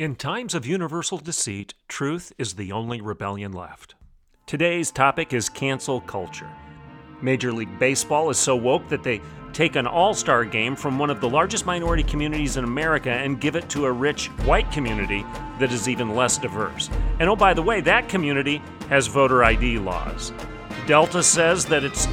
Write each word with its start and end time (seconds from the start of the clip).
In 0.00 0.16
times 0.16 0.54
of 0.54 0.64
universal 0.64 1.18
deceit, 1.18 1.74
truth 1.86 2.32
is 2.38 2.54
the 2.54 2.72
only 2.72 3.02
rebellion 3.02 3.52
left. 3.52 3.96
Today's 4.46 4.90
topic 4.90 5.34
is 5.34 5.50
cancel 5.50 6.00
culture. 6.00 6.48
Major 7.20 7.52
League 7.52 7.78
Baseball 7.78 8.30
is 8.30 8.38
so 8.38 8.56
woke 8.56 8.88
that 8.88 9.02
they 9.02 9.20
take 9.52 9.76
an 9.76 9.86
all 9.86 10.14
star 10.14 10.46
game 10.46 10.74
from 10.74 10.98
one 10.98 11.10
of 11.10 11.20
the 11.20 11.28
largest 11.28 11.66
minority 11.66 12.02
communities 12.02 12.56
in 12.56 12.64
America 12.64 13.10
and 13.10 13.42
give 13.42 13.56
it 13.56 13.68
to 13.68 13.84
a 13.84 13.92
rich 13.92 14.28
white 14.46 14.72
community 14.72 15.22
that 15.58 15.70
is 15.70 15.86
even 15.86 16.16
less 16.16 16.38
diverse. 16.38 16.88
And 17.18 17.28
oh, 17.28 17.36
by 17.36 17.52
the 17.52 17.60
way, 17.60 17.82
that 17.82 18.08
community 18.08 18.62
has 18.88 19.06
voter 19.06 19.44
ID 19.44 19.80
laws. 19.80 20.32
Delta 20.86 21.22
says 21.22 21.66
that 21.66 21.84
it's 21.84 22.08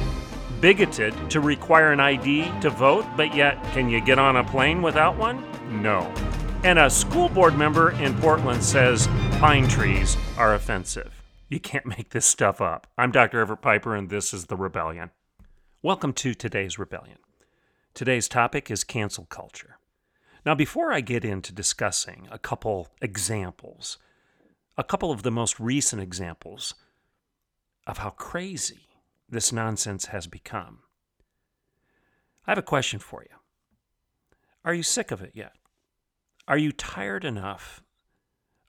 bigoted 0.60 1.14
to 1.30 1.40
require 1.40 1.92
an 1.92 2.00
ID 2.00 2.52
to 2.60 2.68
vote, 2.68 3.06
but 3.16 3.34
yet, 3.34 3.64
can 3.72 3.88
you 3.88 4.02
get 4.02 4.18
on 4.18 4.36
a 4.36 4.44
plane 4.44 4.82
without 4.82 5.16
one? 5.16 5.42
No. 5.80 6.12
And 6.64 6.76
a 6.80 6.90
school 6.90 7.28
board 7.28 7.56
member 7.56 7.92
in 7.92 8.16
Portland 8.16 8.64
says 8.64 9.06
pine 9.38 9.68
trees 9.68 10.16
are 10.36 10.54
offensive. 10.54 11.22
You 11.48 11.60
can't 11.60 11.86
make 11.98 12.10
this 12.10 12.26
stuff 12.26 12.60
up. 12.60 12.88
I'm 12.98 13.12
Dr. 13.12 13.38
Everett 13.38 13.62
Piper, 13.62 13.94
and 13.94 14.10
this 14.10 14.34
is 14.34 14.46
The 14.46 14.56
Rebellion. 14.56 15.10
Welcome 15.82 16.12
to 16.14 16.34
today's 16.34 16.76
Rebellion. 16.76 17.18
Today's 17.94 18.26
topic 18.26 18.72
is 18.72 18.82
cancel 18.82 19.26
culture. 19.26 19.78
Now, 20.44 20.56
before 20.56 20.92
I 20.92 21.00
get 21.00 21.24
into 21.24 21.52
discussing 21.52 22.26
a 22.28 22.40
couple 22.40 22.88
examples, 23.00 23.96
a 24.76 24.82
couple 24.82 25.12
of 25.12 25.22
the 25.22 25.30
most 25.30 25.60
recent 25.60 26.02
examples 26.02 26.74
of 27.86 27.98
how 27.98 28.10
crazy 28.10 28.88
this 29.28 29.52
nonsense 29.52 30.06
has 30.06 30.26
become, 30.26 30.80
I 32.48 32.50
have 32.50 32.58
a 32.58 32.62
question 32.62 32.98
for 32.98 33.22
you. 33.22 33.36
Are 34.64 34.74
you 34.74 34.82
sick 34.82 35.12
of 35.12 35.22
it 35.22 35.32
yet? 35.34 35.52
Are 36.48 36.58
you 36.58 36.72
tired 36.72 37.26
enough 37.26 37.82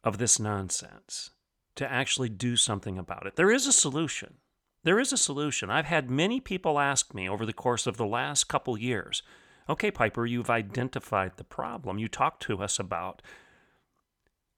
of 0.04 0.18
this 0.18 0.38
nonsense 0.38 1.32
to 1.76 1.90
actually 1.90 2.28
do 2.28 2.58
something 2.58 2.98
about 2.98 3.26
it? 3.26 3.38
There 3.38 3.50
is 3.50 3.66
a 3.66 3.72
solution. 3.72 4.36
There 4.84 5.00
is 5.00 5.14
a 5.14 5.18
solution. 5.18 5.70
I've 5.70 5.86
had 5.86 6.12
many 6.12 6.42
people 6.42 6.78
ask 6.78 7.14
me 7.14 7.28
over 7.28 7.46
the 7.46 7.54
course 7.54 7.88
of 7.88 7.96
the 7.96 8.06
last 8.06 8.50
couple 8.50 8.78
years 8.78 9.24
okay, 9.70 9.92
Piper, 9.92 10.26
you've 10.26 10.50
identified 10.50 11.38
the 11.38 11.44
problem. 11.44 12.00
You 12.00 12.08
talked 12.08 12.42
to 12.44 12.64
us 12.64 12.80
about 12.80 13.22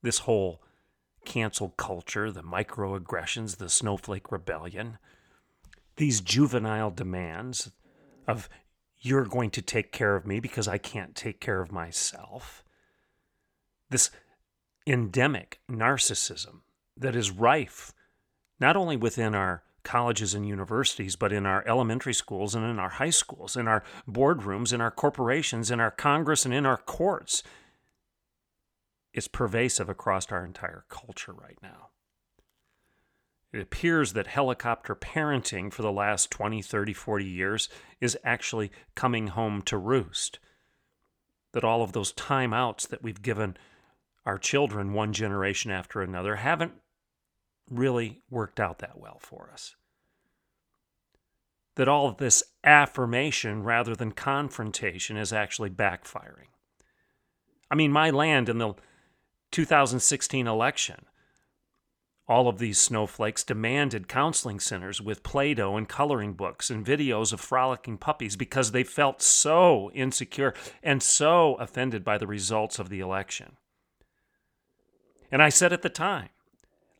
this 0.00 0.20
whole 0.20 0.62
cancel 1.26 1.68
culture, 1.76 2.32
the 2.32 2.42
microaggressions, 2.42 3.58
the 3.58 3.68
snowflake 3.68 4.32
rebellion, 4.32 4.96
these 5.96 6.22
juvenile 6.22 6.90
demands 6.90 7.70
of 8.26 8.48
you're 9.00 9.26
going 9.26 9.50
to 9.50 9.60
take 9.60 9.92
care 9.92 10.16
of 10.16 10.26
me 10.26 10.40
because 10.40 10.66
I 10.66 10.78
can't 10.78 11.14
take 11.14 11.40
care 11.40 11.60
of 11.60 11.70
myself 11.70 12.64
this 13.92 14.10
endemic 14.86 15.60
narcissism 15.70 16.60
that 16.96 17.14
is 17.14 17.30
rife 17.30 17.92
not 18.58 18.76
only 18.76 18.96
within 18.96 19.34
our 19.34 19.62
colleges 19.82 20.34
and 20.34 20.46
universities, 20.46 21.16
but 21.16 21.32
in 21.32 21.46
our 21.46 21.66
elementary 21.66 22.14
schools 22.14 22.54
and 22.54 22.64
in 22.64 22.78
our 22.78 22.88
high 22.88 23.10
schools, 23.10 23.56
in 23.56 23.66
our 23.66 23.82
boardrooms, 24.08 24.72
in 24.72 24.80
our 24.80 24.90
corporations, 24.90 25.70
in 25.70 25.80
our 25.80 25.90
Congress, 25.90 26.44
and 26.44 26.54
in 26.54 26.64
our 26.64 26.76
courts. 26.76 27.42
It's 29.12 29.28
pervasive 29.28 29.88
across 29.88 30.30
our 30.30 30.44
entire 30.44 30.84
culture 30.88 31.32
right 31.32 31.58
now. 31.62 31.88
It 33.52 33.60
appears 33.60 34.14
that 34.14 34.28
helicopter 34.28 34.94
parenting 34.94 35.72
for 35.72 35.82
the 35.82 35.92
last 35.92 36.30
20, 36.30 36.62
30, 36.62 36.92
40 36.94 37.24
years 37.24 37.68
is 38.00 38.16
actually 38.24 38.72
coming 38.94 39.28
home 39.28 39.60
to 39.62 39.76
roost. 39.76 40.38
That 41.52 41.64
all 41.64 41.82
of 41.82 41.92
those 41.92 42.14
timeouts 42.14 42.88
that 42.88 43.02
we've 43.02 43.20
given 43.20 43.58
our 44.24 44.38
children 44.38 44.92
one 44.92 45.12
generation 45.12 45.70
after 45.70 46.00
another 46.00 46.36
haven't 46.36 46.72
really 47.70 48.22
worked 48.30 48.60
out 48.60 48.78
that 48.78 48.98
well 48.98 49.18
for 49.20 49.50
us. 49.52 49.74
That 51.76 51.88
all 51.88 52.08
of 52.08 52.18
this 52.18 52.42
affirmation 52.64 53.62
rather 53.62 53.94
than 53.96 54.12
confrontation 54.12 55.16
is 55.16 55.32
actually 55.32 55.70
backfiring. 55.70 56.50
I 57.70 57.74
mean, 57.74 57.90
my 57.90 58.10
land 58.10 58.48
in 58.48 58.58
the 58.58 58.74
2016 59.52 60.46
election, 60.46 61.06
all 62.28 62.48
of 62.48 62.58
these 62.58 62.78
snowflakes 62.78 63.42
demanded 63.42 64.08
counseling 64.08 64.60
centers 64.60 65.00
with 65.00 65.22
Play 65.22 65.54
Doh 65.54 65.76
and 65.76 65.88
coloring 65.88 66.34
books 66.34 66.70
and 66.70 66.84
videos 66.84 67.32
of 67.32 67.40
frolicking 67.40 67.98
puppies 67.98 68.36
because 68.36 68.70
they 68.70 68.84
felt 68.84 69.22
so 69.22 69.90
insecure 69.92 70.54
and 70.82 71.02
so 71.02 71.54
offended 71.54 72.04
by 72.04 72.18
the 72.18 72.26
results 72.26 72.78
of 72.78 72.90
the 72.90 73.00
election. 73.00 73.56
And 75.32 75.42
I 75.42 75.48
said 75.48 75.72
at 75.72 75.80
the 75.80 75.88
time, 75.88 76.28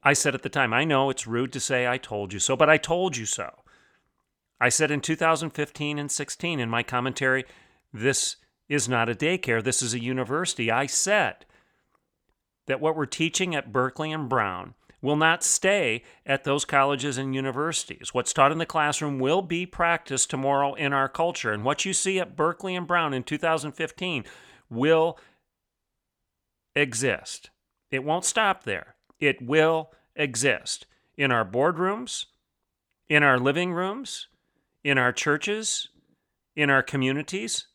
I 0.03 0.15
said 0.15 0.35
at 0.35 0.43
the 0.43 0.49
time, 0.49 0.73
I 0.73 0.85
know 0.85 1.11
it's 1.11 1.27
rude 1.27 1.53
to 1.53 1.61
say 1.61 1.87
I 1.87 1.99
told 1.99 2.33
you 2.33 2.39
so, 2.39 2.57
but 2.57 2.71
I 2.71 2.79
told 2.79 3.17
you 3.17 3.27
so. 3.27 3.51
I 4.59 4.71
said 4.71 4.91
in 4.91 5.01
2015 5.01 5.99
and 5.99 6.11
16 6.11 6.59
in 6.59 6.71
my 6.71 6.83
commentary, 6.83 7.45
this 7.93 8.37
is 8.69 8.89
not 8.89 9.11
a 9.11 9.15
daycare, 9.15 9.63
this 9.63 9.83
is 9.83 9.93
a 9.93 10.03
university. 10.03 10.71
I 10.71 10.87
said 10.87 11.45
that 12.67 12.81
what 12.81 12.97
we're 12.97 13.07
teaching 13.07 13.55
at 13.55 13.73
Berkeley 13.73 14.11
and 14.11 14.29
Brown 14.29 14.75
will 15.03 15.17
not 15.17 15.43
stay 15.43 16.03
at 16.25 16.45
those 16.45 16.65
colleges 16.65 17.19
and 17.19 17.35
universities. 17.35 18.15
What's 18.15 18.33
taught 18.33 18.53
in 18.53 18.59
the 18.59 18.65
classroom 18.65 19.19
will 19.19 19.43
be 19.43 19.67
practiced 19.67 20.31
tomorrow 20.31 20.75
in 20.75 20.93
our 20.93 21.09
culture. 21.09 21.53
And 21.53 21.65
what 21.65 21.85
you 21.85 21.93
see 21.93 22.19
at 22.21 22.37
Berkeley 22.37 22.77
and 22.77 22.87
Brown 22.87 23.13
in 23.13 23.25
2015 23.25 24.25
will 24.71 25.19
exist 26.75 27.51
it 27.93 28.03
won't 28.03 28.25
stop 28.25 28.65
there. 28.65 28.97
It 29.21 29.41
will 29.41 29.93
exist 30.17 30.87
in 31.17 31.31
our 31.31 31.45
boardrooms, 31.45 32.25
in 33.09 33.23
our 33.23 33.39
living 33.39 33.73
rooms, 33.73 34.27
in 34.83 34.99
our 34.99 35.13
churches, 35.13 35.89
in 36.57 36.71
our 36.71 36.83
communities, 36.83 37.67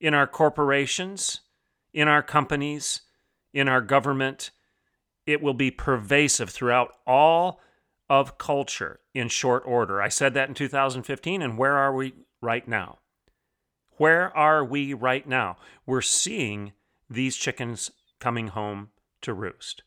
in 0.00 0.14
our 0.14 0.26
corporations, 0.26 1.42
in 1.92 2.08
our 2.08 2.22
companies, 2.22 3.02
in 3.52 3.68
our 3.68 3.82
government. 3.82 4.50
It 5.26 5.42
will 5.42 5.54
be 5.54 5.70
pervasive 5.70 6.50
throughout 6.50 6.94
all 7.06 7.60
of 8.08 8.38
culture 8.38 9.00
in 9.14 9.28
short 9.28 9.62
order. 9.66 10.00
I 10.00 10.08
said 10.08 10.34
that 10.34 10.48
in 10.48 10.54
2015, 10.54 11.42
and 11.42 11.58
where 11.58 11.76
are 11.76 11.94
we 11.94 12.14
right 12.40 12.66
now? 12.66 12.98
Where 13.98 14.34
are 14.36 14.64
we 14.64 14.94
right 14.94 15.26
now? 15.26 15.56
We're 15.84 16.02
seeing 16.02 16.72
these 17.10 17.36
chickens 17.36 17.90
coming 18.20 18.48
home 18.48 18.90
to 19.26 19.34
roost. 19.34 19.82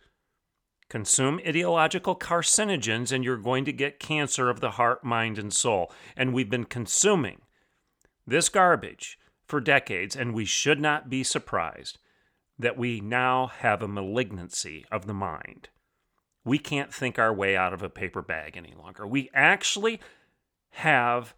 Consume 0.90 1.40
ideological 1.46 2.16
carcinogens 2.16 3.12
and 3.12 3.24
you're 3.24 3.38
going 3.38 3.66
to 3.66 3.74
get 3.74 4.00
cancer 4.00 4.50
of 4.50 4.60
the 4.60 4.72
heart, 4.72 5.04
mind, 5.04 5.38
and 5.38 5.54
soul. 5.54 5.92
And 6.16 6.34
we've 6.34 6.50
been 6.50 6.66
consuming 6.66 7.42
this 8.26 8.50
garbage 8.50 9.18
for 9.46 9.60
decades, 9.60 10.16
and 10.16 10.34
we 10.34 10.46
should 10.46 10.80
not 10.80 11.10
be 11.10 11.24
surprised 11.24 11.98
that 12.58 12.78
we 12.78 13.00
now 13.00 13.48
have 13.48 13.82
a 13.82 13.88
malignancy 13.88 14.86
of 14.92 15.08
the 15.08 15.14
mind. 15.14 15.70
We 16.44 16.60
can't 16.60 16.94
think 16.94 17.18
our 17.18 17.34
way 17.34 17.56
out 17.56 17.74
of 17.74 17.82
a 17.82 17.90
paper 17.90 18.22
bag 18.22 18.58
any 18.58 18.74
longer. 18.78 19.08
We 19.08 19.30
actually 19.34 20.00
have 20.72 21.34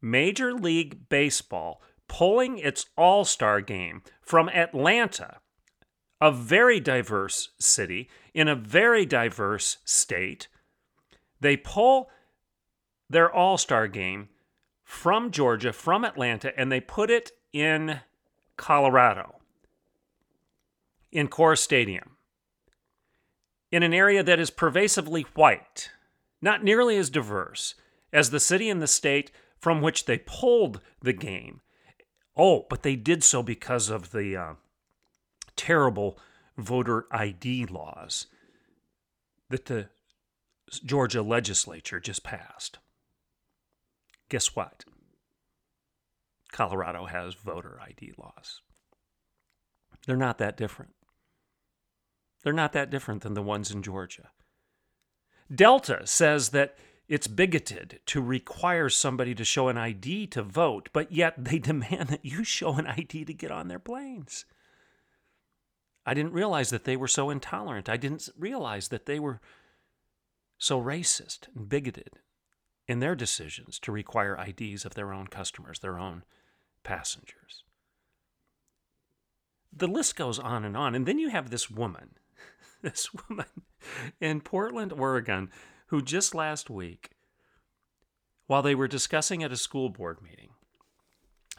Major 0.00 0.52
League 0.52 1.08
Baseball 1.08 1.80
pulling 2.08 2.58
its 2.58 2.86
All 2.96 3.24
Star 3.24 3.60
game 3.60 4.02
from 4.20 4.48
Atlanta 4.48 5.38
a 6.22 6.30
very 6.30 6.78
diverse 6.78 7.48
city 7.58 8.08
in 8.32 8.46
a 8.46 8.54
very 8.54 9.04
diverse 9.04 9.78
state. 9.84 10.46
They 11.40 11.56
pull 11.56 12.10
their 13.10 13.30
All 13.30 13.58
Star 13.58 13.88
game 13.88 14.28
from 14.84 15.32
Georgia, 15.32 15.72
from 15.72 16.04
Atlanta, 16.04 16.56
and 16.56 16.70
they 16.70 16.78
put 16.78 17.10
it 17.10 17.32
in 17.52 18.00
Colorado, 18.56 19.40
in 21.10 21.26
Coors 21.26 21.58
Stadium, 21.58 22.16
in 23.72 23.82
an 23.82 23.92
area 23.92 24.22
that 24.22 24.38
is 24.38 24.50
pervasively 24.50 25.22
white, 25.34 25.90
not 26.40 26.62
nearly 26.62 26.96
as 26.98 27.10
diverse 27.10 27.74
as 28.12 28.30
the 28.30 28.38
city 28.38 28.70
and 28.70 28.80
the 28.80 28.86
state 28.86 29.32
from 29.58 29.80
which 29.80 30.04
they 30.04 30.18
pulled 30.18 30.80
the 31.00 31.12
game. 31.12 31.62
Oh, 32.36 32.64
but 32.70 32.84
they 32.84 32.94
did 32.94 33.24
so 33.24 33.42
because 33.42 33.90
of 33.90 34.12
the 34.12 34.36
uh, 34.36 34.54
terrible 35.56 36.18
voter 36.56 37.06
ID 37.10 37.66
laws 37.66 38.26
that 39.50 39.66
the 39.66 39.88
Georgia 40.84 41.22
legislature 41.22 42.00
just 42.00 42.24
passed. 42.24 42.78
Guess 44.28 44.56
what? 44.56 44.84
Colorado 46.52 47.06
has 47.06 47.34
voter 47.34 47.78
ID 47.80 48.12
laws. 48.16 48.60
They're 50.06 50.16
not 50.16 50.38
that 50.38 50.56
different. 50.56 50.92
They're 52.42 52.52
not 52.52 52.72
that 52.72 52.90
different 52.90 53.22
than 53.22 53.34
the 53.34 53.42
ones 53.42 53.70
in 53.70 53.82
Georgia. 53.82 54.30
Delta 55.54 56.06
says 56.06 56.50
that 56.50 56.76
it's 57.08 57.26
bigoted 57.26 58.00
to 58.06 58.22
require 58.22 58.88
somebody 58.88 59.34
to 59.34 59.44
show 59.44 59.68
an 59.68 59.76
ID 59.76 60.28
to 60.28 60.42
vote, 60.42 60.88
but 60.92 61.12
yet 61.12 61.34
they 61.36 61.58
demand 61.60 62.08
that 62.08 62.24
you 62.24 62.44
show 62.44 62.74
an 62.74 62.86
ID 62.86 63.24
to 63.26 63.34
get 63.34 63.50
on 63.50 63.68
their 63.68 63.78
planes. 63.78 64.44
I 66.04 66.14
didn't 66.14 66.32
realize 66.32 66.70
that 66.70 66.84
they 66.84 66.96
were 66.96 67.08
so 67.08 67.30
intolerant. 67.30 67.88
I 67.88 67.96
didn't 67.96 68.28
realize 68.36 68.88
that 68.88 69.06
they 69.06 69.20
were 69.20 69.40
so 70.58 70.80
racist 70.80 71.48
and 71.54 71.68
bigoted 71.68 72.18
in 72.88 73.00
their 73.00 73.14
decisions 73.14 73.78
to 73.80 73.92
require 73.92 74.36
IDs 74.36 74.84
of 74.84 74.94
their 74.94 75.12
own 75.12 75.28
customers, 75.28 75.78
their 75.78 75.98
own 75.98 76.24
passengers. 76.82 77.64
The 79.72 79.86
list 79.86 80.16
goes 80.16 80.38
on 80.38 80.64
and 80.64 80.76
on. 80.76 80.94
And 80.94 81.06
then 81.06 81.18
you 81.18 81.30
have 81.30 81.50
this 81.50 81.70
woman, 81.70 82.16
this 82.82 83.08
woman 83.14 83.46
in 84.20 84.40
Portland, 84.40 84.92
Oregon, 84.92 85.50
who 85.86 86.02
just 86.02 86.34
last 86.34 86.68
week, 86.68 87.10
while 88.46 88.62
they 88.62 88.74
were 88.74 88.88
discussing 88.88 89.42
at 89.42 89.52
a 89.52 89.56
school 89.56 89.88
board 89.88 90.20
meeting, 90.22 90.50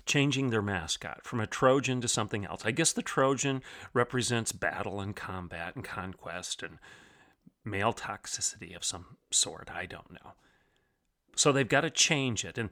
changing 0.05 0.49
their 0.49 0.61
mascot 0.61 1.23
from 1.23 1.39
a 1.39 1.47
Trojan 1.47 2.01
to 2.01 2.07
something 2.07 2.45
else. 2.45 2.65
I 2.65 2.71
guess 2.71 2.91
the 2.91 3.01
Trojan 3.01 3.61
represents 3.93 4.51
battle 4.51 4.99
and 4.99 5.15
combat 5.15 5.75
and 5.75 5.83
conquest 5.83 6.61
and 6.63 6.79
male 7.63 7.93
toxicity 7.93 8.75
of 8.75 8.83
some 8.83 9.17
sort. 9.31 9.69
I 9.73 9.85
don't 9.85 10.11
know. 10.11 10.33
So 11.35 11.51
they've 11.51 11.67
got 11.67 11.81
to 11.81 11.89
change 11.89 12.45
it. 12.45 12.57
And 12.57 12.69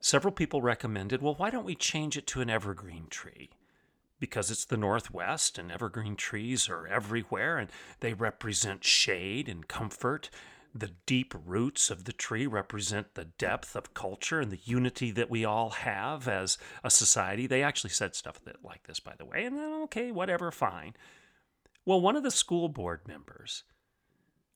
several 0.00 0.32
people 0.32 0.62
recommended, 0.62 1.22
well, 1.22 1.34
why 1.34 1.50
don't 1.50 1.64
we 1.64 1.74
change 1.74 2.16
it 2.16 2.26
to 2.28 2.40
an 2.40 2.50
evergreen 2.50 3.06
tree? 3.10 3.50
Because 4.18 4.50
it's 4.50 4.66
the 4.66 4.76
Northwest 4.76 5.58
and 5.58 5.72
evergreen 5.72 6.14
trees 6.14 6.68
are 6.68 6.86
everywhere 6.86 7.56
and 7.58 7.70
they 8.00 8.12
represent 8.12 8.84
shade 8.84 9.48
and 9.48 9.66
comfort. 9.66 10.28
The 10.74 10.92
deep 11.04 11.34
roots 11.44 11.90
of 11.90 12.04
the 12.04 12.12
tree 12.12 12.46
represent 12.46 13.14
the 13.14 13.24
depth 13.24 13.74
of 13.74 13.92
culture 13.92 14.40
and 14.40 14.52
the 14.52 14.60
unity 14.62 15.10
that 15.10 15.30
we 15.30 15.44
all 15.44 15.70
have 15.70 16.28
as 16.28 16.58
a 16.84 16.90
society. 16.90 17.46
They 17.46 17.62
actually 17.62 17.90
said 17.90 18.14
stuff 18.14 18.40
that, 18.44 18.64
like 18.64 18.86
this, 18.86 19.00
by 19.00 19.14
the 19.18 19.24
way. 19.24 19.44
And 19.44 19.56
then, 19.56 19.72
okay, 19.84 20.12
whatever, 20.12 20.52
fine. 20.52 20.94
Well, 21.84 22.00
one 22.00 22.14
of 22.14 22.22
the 22.22 22.30
school 22.30 22.68
board 22.68 23.08
members 23.08 23.64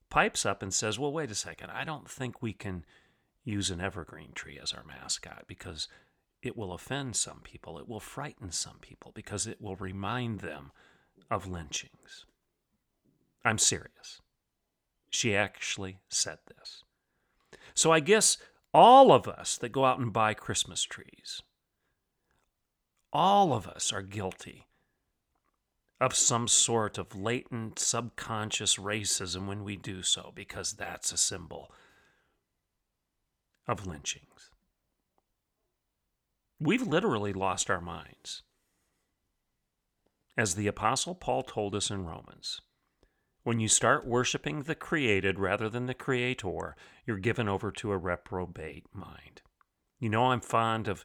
pipes 0.08 0.46
up 0.46 0.62
and 0.62 0.72
says, 0.72 0.99
Well, 0.99 1.12
wait 1.12 1.32
a 1.32 1.34
second. 1.34 1.70
I 1.70 1.84
don't 1.84 2.08
think 2.08 2.40
we 2.40 2.52
can 2.52 2.84
use 3.43 3.70
an 3.70 3.81
evergreen 3.81 4.32
tree 4.32 4.58
as 4.62 4.72
our 4.72 4.84
mascot 4.84 5.44
because 5.49 5.88
it 6.43 6.56
will 6.56 6.72
offend 6.72 7.17
some 7.17 7.40
people. 7.40 7.78
It 7.78 7.88
will 7.88 8.00
frighten 8.00 8.52
some 8.52 8.78
people 8.81 9.10
because 9.14 9.46
it 9.46 9.60
will 9.60 9.76
remind 9.76 10.40
them 10.40 10.70
of 11.31 11.49
lynchings. 11.49 12.26
I'm 13.44 13.58
serious. 13.58 14.20
She 15.14 15.37
actually 15.37 15.99
said 16.08 16.38
this. 16.49 16.82
So 17.72 17.93
I 17.93 18.00
guess 18.00 18.37
all 18.72 19.12
of 19.12 19.28
us 19.28 19.56
that 19.58 19.69
go 19.70 19.84
out 19.84 20.00
and 20.00 20.12
buy 20.12 20.34
Christmas 20.34 20.82
trees, 20.82 21.40
all 23.12 23.52
of 23.52 23.69
us 23.69 23.93
are 23.93 24.02
guilty 24.02 24.66
of 26.00 26.16
some 26.16 26.49
sort 26.49 26.99
of 26.99 27.14
latent 27.14 27.78
subconscious 27.78 28.75
racism 28.76 29.46
when 29.46 29.62
we 29.62 29.76
do 29.76 30.02
so 30.02 30.32
because 30.34 30.72
that's 30.72 31.12
a 31.12 31.17
symbol 31.17 31.70
of 33.69 33.87
lynchings. 33.87 34.50
We've 36.58 36.88
literally 36.88 37.32
lost 37.32 37.70
our 37.70 37.81
minds. 37.81 38.43
As 40.37 40.56
the 40.56 40.67
Apostle 40.67 41.14
Paul 41.14 41.44
told 41.44 41.76
us 41.76 41.88
in 41.88 42.05
Romans, 42.05 42.60
when 43.44 43.61
you 43.61 43.69
start 43.69 44.06
worshiping 44.06 44.62
the 44.62 44.75
created 44.75 45.38
rather 45.38 45.69
than 45.69 45.87
the 45.87 45.94
creator, 45.94 46.75
you're 47.06 47.19
given 47.19 47.49
over 47.49 47.70
to 47.70 47.93
a 47.93 47.99
reprobate 47.99 48.87
mind. 48.93 49.43
You 50.00 50.08
know, 50.08 50.26
I'm 50.26 50.41
fond 50.41 50.88
of 50.88 51.05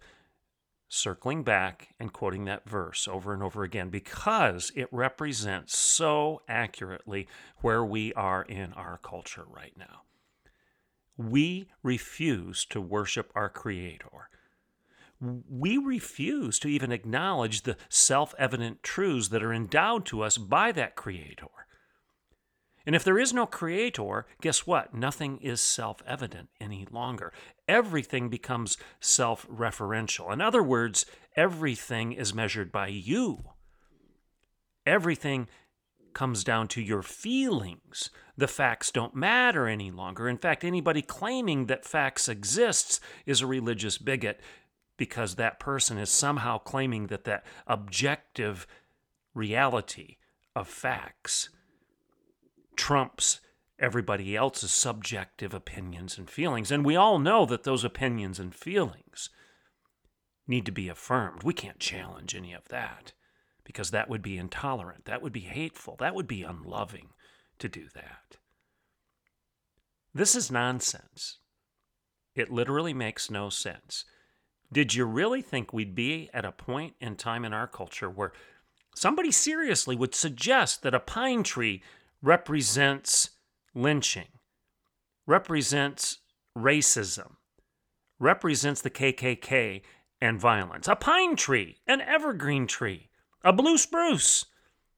circling 0.88 1.44
back 1.44 1.90
and 2.00 2.12
quoting 2.12 2.46
that 2.46 2.68
verse 2.68 3.08
over 3.08 3.34
and 3.34 3.44
over 3.44 3.64
again 3.64 3.90
because 3.90 4.72
it 4.76 4.88
represents 4.92 5.78
so 5.78 6.42
accurately 6.48 7.28
where 7.58 7.86
we 7.86 8.14
are 8.14 8.42
in 8.44 8.74
our 8.74 8.98
culture 9.04 9.46
right 9.48 9.74
now. 9.78 10.02
We 11.18 11.68
refuse 11.84 12.66
to 12.68 12.80
worship 12.80 13.32
our 13.36 13.50
Creator. 13.50 14.30
We 15.22 15.78
refuse 15.78 16.58
to 16.60 16.70
even 16.70 16.94
acknowledge 16.94 17.64
the 17.64 17.76
self 17.90 18.34
evident 18.40 18.82
truths 18.82 19.28
that 19.28 19.44
are 19.44 19.54
endowed 19.54 20.06
to 20.08 20.22
us 20.22 20.38
by 20.38 20.72
that 20.72 20.96
Creator. 20.96 21.48
And 22.90 22.96
if 22.96 23.04
there 23.04 23.20
is 23.20 23.32
no 23.32 23.46
Creator, 23.46 24.26
guess 24.42 24.66
what? 24.66 24.96
Nothing 24.96 25.38
is 25.44 25.62
self 25.62 26.02
evident 26.08 26.50
any 26.60 26.88
longer. 26.90 27.32
Everything 27.68 28.30
becomes 28.30 28.80
self 29.00 29.48
referential. 29.48 30.34
In 30.34 30.42
other 30.42 30.64
words, 30.64 31.06
everything 31.36 32.14
is 32.14 32.34
measured 32.34 32.72
by 32.72 32.88
you. 32.88 33.44
Everything 34.88 35.48
comes 36.14 36.44
down 36.44 36.68
to 36.70 36.82
your 36.82 37.04
feelings. 37.04 38.10
The 38.36 38.48
facts 38.48 38.90
don't 38.90 39.14
matter 39.14 39.68
any 39.68 39.92
longer. 39.92 40.28
In 40.28 40.40
fact, 40.40 40.64
anybody 40.64 41.04
claiming 41.04 41.68
that 41.68 41.86
facts 41.86 42.28
exists 42.28 43.00
is 43.28 43.40
a 43.40 43.46
religious 43.46 44.00
bigot 44.00 44.40
because 44.98 45.36
that 45.36 45.60
person 45.60 46.00
is 46.00 46.10
somehow 46.10 46.58
claiming 46.58 47.06
that 47.06 47.26
that 47.26 47.46
objective 47.68 48.66
reality 49.36 50.18
of 50.56 50.68
facts 50.68 51.50
trumps 52.80 53.42
everybody 53.78 54.38
else's 54.38 54.72
subjective 54.72 55.54
opinions 55.54 56.18
and 56.18 56.30
feelings. 56.30 56.72
And 56.72 56.86
we 56.86 56.96
all 56.96 57.20
know 57.20 57.46
that 57.46 57.64
those 57.64 57.84
opinions 57.84 58.40
and 58.40 58.56
feelings 58.56 59.30
need 60.48 60.66
to 60.66 60.72
be 60.72 60.88
affirmed. 60.88 61.44
We 61.44 61.54
can't 61.54 61.80
challenge 61.80 62.34
any 62.34 62.54
of 62.54 62.70
that 62.70 63.12
because 63.66 63.92
that 63.92 64.10
would 64.10 64.22
be 64.22 64.38
intolerant, 64.38 65.06
that 65.06 65.22
would 65.22 65.34
be 65.34 65.42
hateful, 65.42 65.98
that 66.00 66.16
would 66.16 66.26
be 66.26 66.42
unloving 66.42 67.10
to 67.60 67.68
do 67.68 67.88
that. 67.94 68.38
This 70.14 70.36
is 70.36 70.50
nonsense. 70.50 71.40
It 72.36 72.50
literally 72.50 72.94
makes 72.94 73.30
no 73.30 73.50
sense. 73.50 74.06
Did 74.72 74.94
you 74.94 75.04
really 75.04 75.42
think 75.42 75.74
we'd 75.74 75.96
be 75.96 76.30
at 76.34 76.46
a 76.46 76.54
point 76.54 76.96
in 77.02 77.18
time 77.18 77.44
in 77.44 77.52
our 77.52 77.68
culture 77.68 78.10
where 78.10 78.32
somebody 78.96 79.32
seriously 79.32 79.98
would 79.98 80.16
suggest 80.16 80.82
that 80.84 80.96
a 80.96 81.00
pine 81.00 81.44
tree 81.44 81.84
represents 82.22 83.32
lynching, 83.74 84.28
represents 85.26 86.20
racism, 86.58 87.36
represents 88.20 88.82
the 88.82 88.90
KKK 88.90 89.82
and 90.22 90.40
violence? 90.40 90.88
A 90.88 90.96
pine 90.96 91.36
tree, 91.36 91.78
an 91.88 92.02
evergreen 92.02 92.68
tree, 92.68 93.10
a 93.44 93.54
blue 93.54 93.78
spruce 93.78 94.46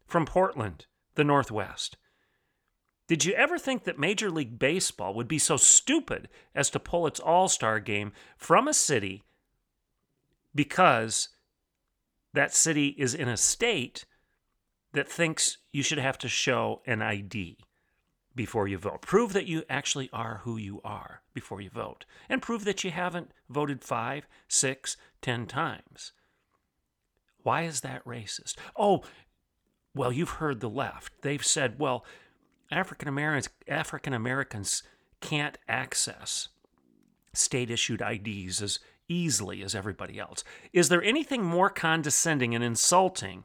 from 0.08 0.26
Portland, 0.26 0.86
the 1.16 1.24
Northwest. 1.24 1.98
Did 3.08 3.26
you 3.26 3.34
ever 3.34 3.58
think 3.58 3.84
that 3.84 4.00
Major 4.00 4.32
League 4.32 4.58
Baseball 4.58 5.14
would 5.14 5.28
be 5.28 5.38
so 5.38 5.58
stupid 5.58 6.30
as 6.56 6.70
to 6.70 6.80
pull 6.80 7.06
its 7.06 7.20
All 7.20 7.50
Star 7.50 7.80
game 7.80 8.14
from 8.38 8.68
a 8.68 8.74
city 8.74 9.24
because 10.56 11.30
that 12.34 12.54
city 12.54 12.96
is 12.98 13.14
in 13.14 13.28
a 13.28 13.38
state 13.38 14.06
that 14.94 15.10
thinks 15.10 15.58
you 15.72 15.84
should 15.84 15.98
have 15.98 16.18
to 16.20 16.28
show 16.28 16.82
an 16.86 17.02
ID 17.02 17.58
before 18.36 18.68
you 18.68 18.78
vote? 18.78 19.02
Prove 19.02 19.34
that 19.34 19.48
you 19.48 19.64
actually 19.70 20.10
are 20.12 20.42
who 20.44 20.58
you 20.58 20.82
are 20.84 21.22
before 21.34 21.62
you 21.62 21.70
vote, 21.70 22.06
and 22.30 22.42
prove 22.42 22.64
that 22.66 22.84
you 22.84 22.92
haven't 22.92 23.32
voted 23.50 23.84
five, 23.84 24.28
six, 24.48 24.98
ten 25.22 25.46
times. 25.46 26.14
Why 27.44 27.64
is 27.64 27.82
that 27.82 28.06
racist? 28.06 28.56
Oh, 28.76 29.04
well, 29.96 30.12
you've 30.12 30.30
heard 30.30 30.60
the 30.60 30.70
left. 30.70 31.22
They've 31.22 31.46
said, 31.46 31.80
well, 31.80 32.06
African 32.72 33.08
Americans 33.08 33.50
African 33.68 34.14
Americans 34.14 34.84
can't 35.20 35.58
access 35.68 36.48
state 37.34 37.70
issued 37.70 38.02
IDs 38.02 38.62
as 38.62 38.80
easily 39.08 39.62
as 39.62 39.76
everybody 39.76 40.20
else. 40.20 40.44
Is 40.72 40.90
there 40.90 41.04
anything 41.04 41.44
more 41.44 41.70
condescending 41.70 42.56
and 42.56 42.64
insulting 42.64 43.44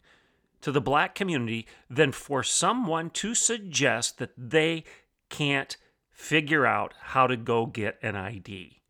to 0.67 0.73
the 0.73 0.81
black 0.81 1.15
community 1.15 1.65
than 1.89 2.11
for 2.11 2.43
someone 2.43 3.09
to 3.09 3.37
suggest 3.37 4.19
that 4.19 4.33
they 4.37 4.83
can't 5.31 5.77
figure 6.11 6.67
out 6.67 6.93
how 7.01 7.29
to 7.29 7.37
go 7.37 7.67
get 7.67 7.97
an 8.03 8.17
ID? 8.17 8.83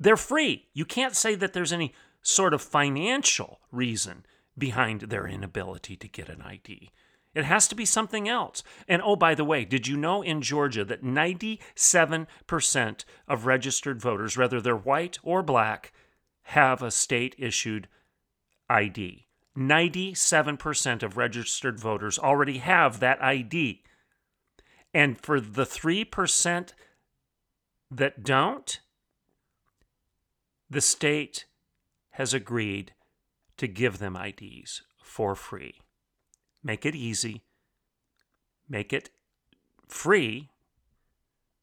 They're 0.00 0.16
free. 0.16 0.68
You 0.72 0.86
can't 0.86 1.14
say 1.14 1.34
that 1.34 1.52
there's 1.52 1.70
any 1.70 1.92
sort 2.22 2.54
of 2.54 2.62
financial 2.62 3.60
reason 3.70 4.24
behind 4.56 5.02
their 5.02 5.26
inability 5.26 5.96
to 5.96 6.08
get 6.08 6.30
an 6.30 6.40
ID. 6.40 6.92
It 7.34 7.44
has 7.44 7.68
to 7.68 7.74
be 7.74 7.84
something 7.84 8.26
else. 8.26 8.62
And 8.88 9.02
oh, 9.02 9.14
by 9.14 9.34
the 9.34 9.44
way, 9.44 9.66
did 9.66 9.86
you 9.86 9.98
know 9.98 10.22
in 10.22 10.40
Georgia 10.40 10.82
that 10.86 11.04
97% 11.04 13.04
of 13.28 13.44
registered 13.44 14.00
voters, 14.00 14.38
whether 14.38 14.62
they're 14.62 14.74
white 14.74 15.18
or 15.22 15.42
black, 15.42 15.92
have 16.44 16.82
a 16.82 16.90
state 16.90 17.34
issued 17.36 17.86
ID? 18.70 19.27
97% 19.56 21.02
of 21.02 21.16
registered 21.16 21.78
voters 21.78 22.18
already 22.18 22.58
have 22.58 23.00
that 23.00 23.22
ID. 23.22 23.82
And 24.94 25.20
for 25.20 25.40
the 25.40 25.64
3% 25.64 26.72
that 27.90 28.22
don't, 28.22 28.80
the 30.70 30.80
state 30.80 31.46
has 32.12 32.34
agreed 32.34 32.92
to 33.56 33.66
give 33.66 33.98
them 33.98 34.16
IDs 34.16 34.82
for 35.02 35.34
free. 35.34 35.80
Make 36.62 36.84
it 36.84 36.94
easy, 36.94 37.42
make 38.68 38.92
it 38.92 39.10
free. 39.86 40.50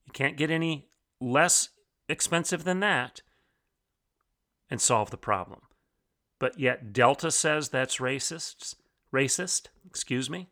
You 0.05 0.11
can't 0.13 0.37
get 0.37 0.49
any 0.49 0.87
less 1.19 1.69
expensive 2.07 2.63
than 2.63 2.79
that 2.81 3.21
and 4.69 4.81
solve 4.81 5.11
the 5.11 5.17
problem. 5.17 5.61
But 6.39 6.59
yet 6.59 6.91
Delta 6.93 7.31
says 7.31 7.69
that's 7.69 7.97
racist, 7.97 8.75
racist, 9.13 9.67
excuse 9.85 10.29
me. 10.29 10.49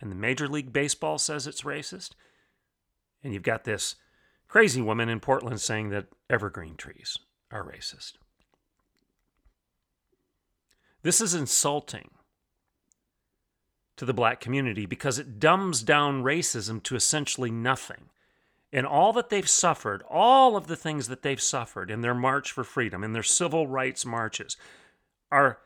And 0.00 0.10
the 0.10 0.16
Major 0.16 0.48
League 0.48 0.72
Baseball 0.72 1.18
says 1.18 1.46
it's 1.46 1.62
racist. 1.62 2.10
And 3.22 3.32
you've 3.32 3.44
got 3.44 3.64
this 3.64 3.94
crazy 4.48 4.82
woman 4.82 5.08
in 5.08 5.20
Portland 5.20 5.60
saying 5.60 5.90
that 5.90 6.06
evergreen 6.28 6.76
trees 6.76 7.18
are 7.52 7.64
racist. 7.64 8.14
This 11.02 11.20
is 11.20 11.34
insulting 11.34 12.10
to 13.96 14.04
the 14.04 14.14
black 14.14 14.40
community 14.40 14.86
because 14.86 15.18
it 15.18 15.38
dumbs 15.38 15.82
down 15.82 16.22
racism 16.22 16.82
to 16.82 16.96
essentially 16.96 17.50
nothing. 17.50 18.10
And 18.72 18.86
all 18.86 19.12
that 19.12 19.28
they've 19.28 19.48
suffered, 19.48 20.02
all 20.08 20.56
of 20.56 20.66
the 20.66 20.76
things 20.76 21.08
that 21.08 21.22
they've 21.22 21.40
suffered 21.40 21.90
in 21.90 22.00
their 22.00 22.14
march 22.14 22.50
for 22.50 22.64
freedom, 22.64 23.04
in 23.04 23.12
their 23.12 23.22
civil 23.22 23.66
rights 23.66 24.06
marches, 24.06 24.56
are 25.30 25.58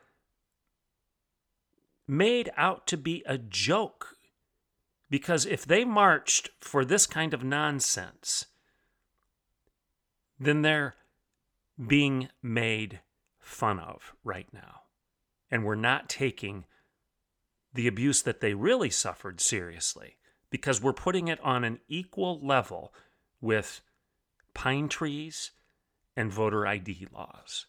made 2.05 2.49
out 2.57 2.85
to 2.87 2.97
be 2.97 3.23
a 3.25 3.37
joke. 3.37 4.17
Because 5.09 5.45
if 5.45 5.65
they 5.65 5.85
marched 5.85 6.49
for 6.59 6.83
this 6.83 7.07
kind 7.07 7.33
of 7.33 7.43
nonsense, 7.43 8.47
then 10.37 10.61
they're 10.61 10.95
being 11.85 12.27
made 12.43 12.99
fun 13.39 13.79
of 13.79 14.13
right 14.25 14.47
now. 14.51 14.81
And 15.49 15.63
we're 15.63 15.75
not 15.75 16.09
taking 16.09 16.65
the 17.73 17.87
abuse 17.87 18.21
that 18.23 18.41
they 18.41 18.53
really 18.53 18.89
suffered 18.89 19.39
seriously 19.39 20.17
because 20.49 20.81
we're 20.81 20.93
putting 20.93 21.27
it 21.27 21.39
on 21.41 21.63
an 21.63 21.79
equal 21.87 22.39
level 22.45 22.93
with 23.41 23.81
pine 24.53 24.89
trees 24.89 25.51
and 26.15 26.31
voter 26.31 26.65
ID 26.65 27.07
laws. 27.13 27.67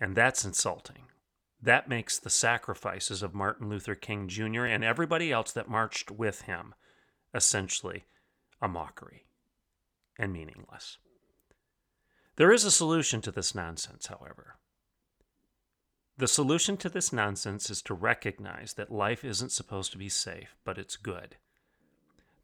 And 0.00 0.16
that's 0.16 0.44
insulting. 0.44 1.04
That 1.60 1.88
makes 1.88 2.18
the 2.18 2.30
sacrifices 2.30 3.22
of 3.22 3.34
Martin 3.34 3.68
Luther 3.68 3.94
King 3.94 4.28
Jr. 4.28 4.64
and 4.64 4.84
everybody 4.84 5.32
else 5.32 5.52
that 5.52 5.68
marched 5.68 6.10
with 6.10 6.42
him 6.42 6.74
essentially 7.34 8.04
a 8.60 8.68
mockery 8.68 9.26
and 10.18 10.32
meaningless. 10.32 10.98
There 12.36 12.52
is 12.52 12.64
a 12.64 12.70
solution 12.70 13.20
to 13.22 13.32
this 13.32 13.54
nonsense, 13.54 14.06
however. 14.06 14.56
The 16.18 16.28
solution 16.28 16.76
to 16.78 16.88
this 16.88 17.12
nonsense 17.12 17.68
is 17.68 17.82
to 17.82 17.94
recognize 17.94 18.74
that 18.74 18.92
life 18.92 19.24
isn't 19.24 19.52
supposed 19.52 19.92
to 19.92 19.98
be 19.98 20.08
safe, 20.08 20.56
but 20.64 20.78
it's 20.78 20.96
good. 20.96 21.36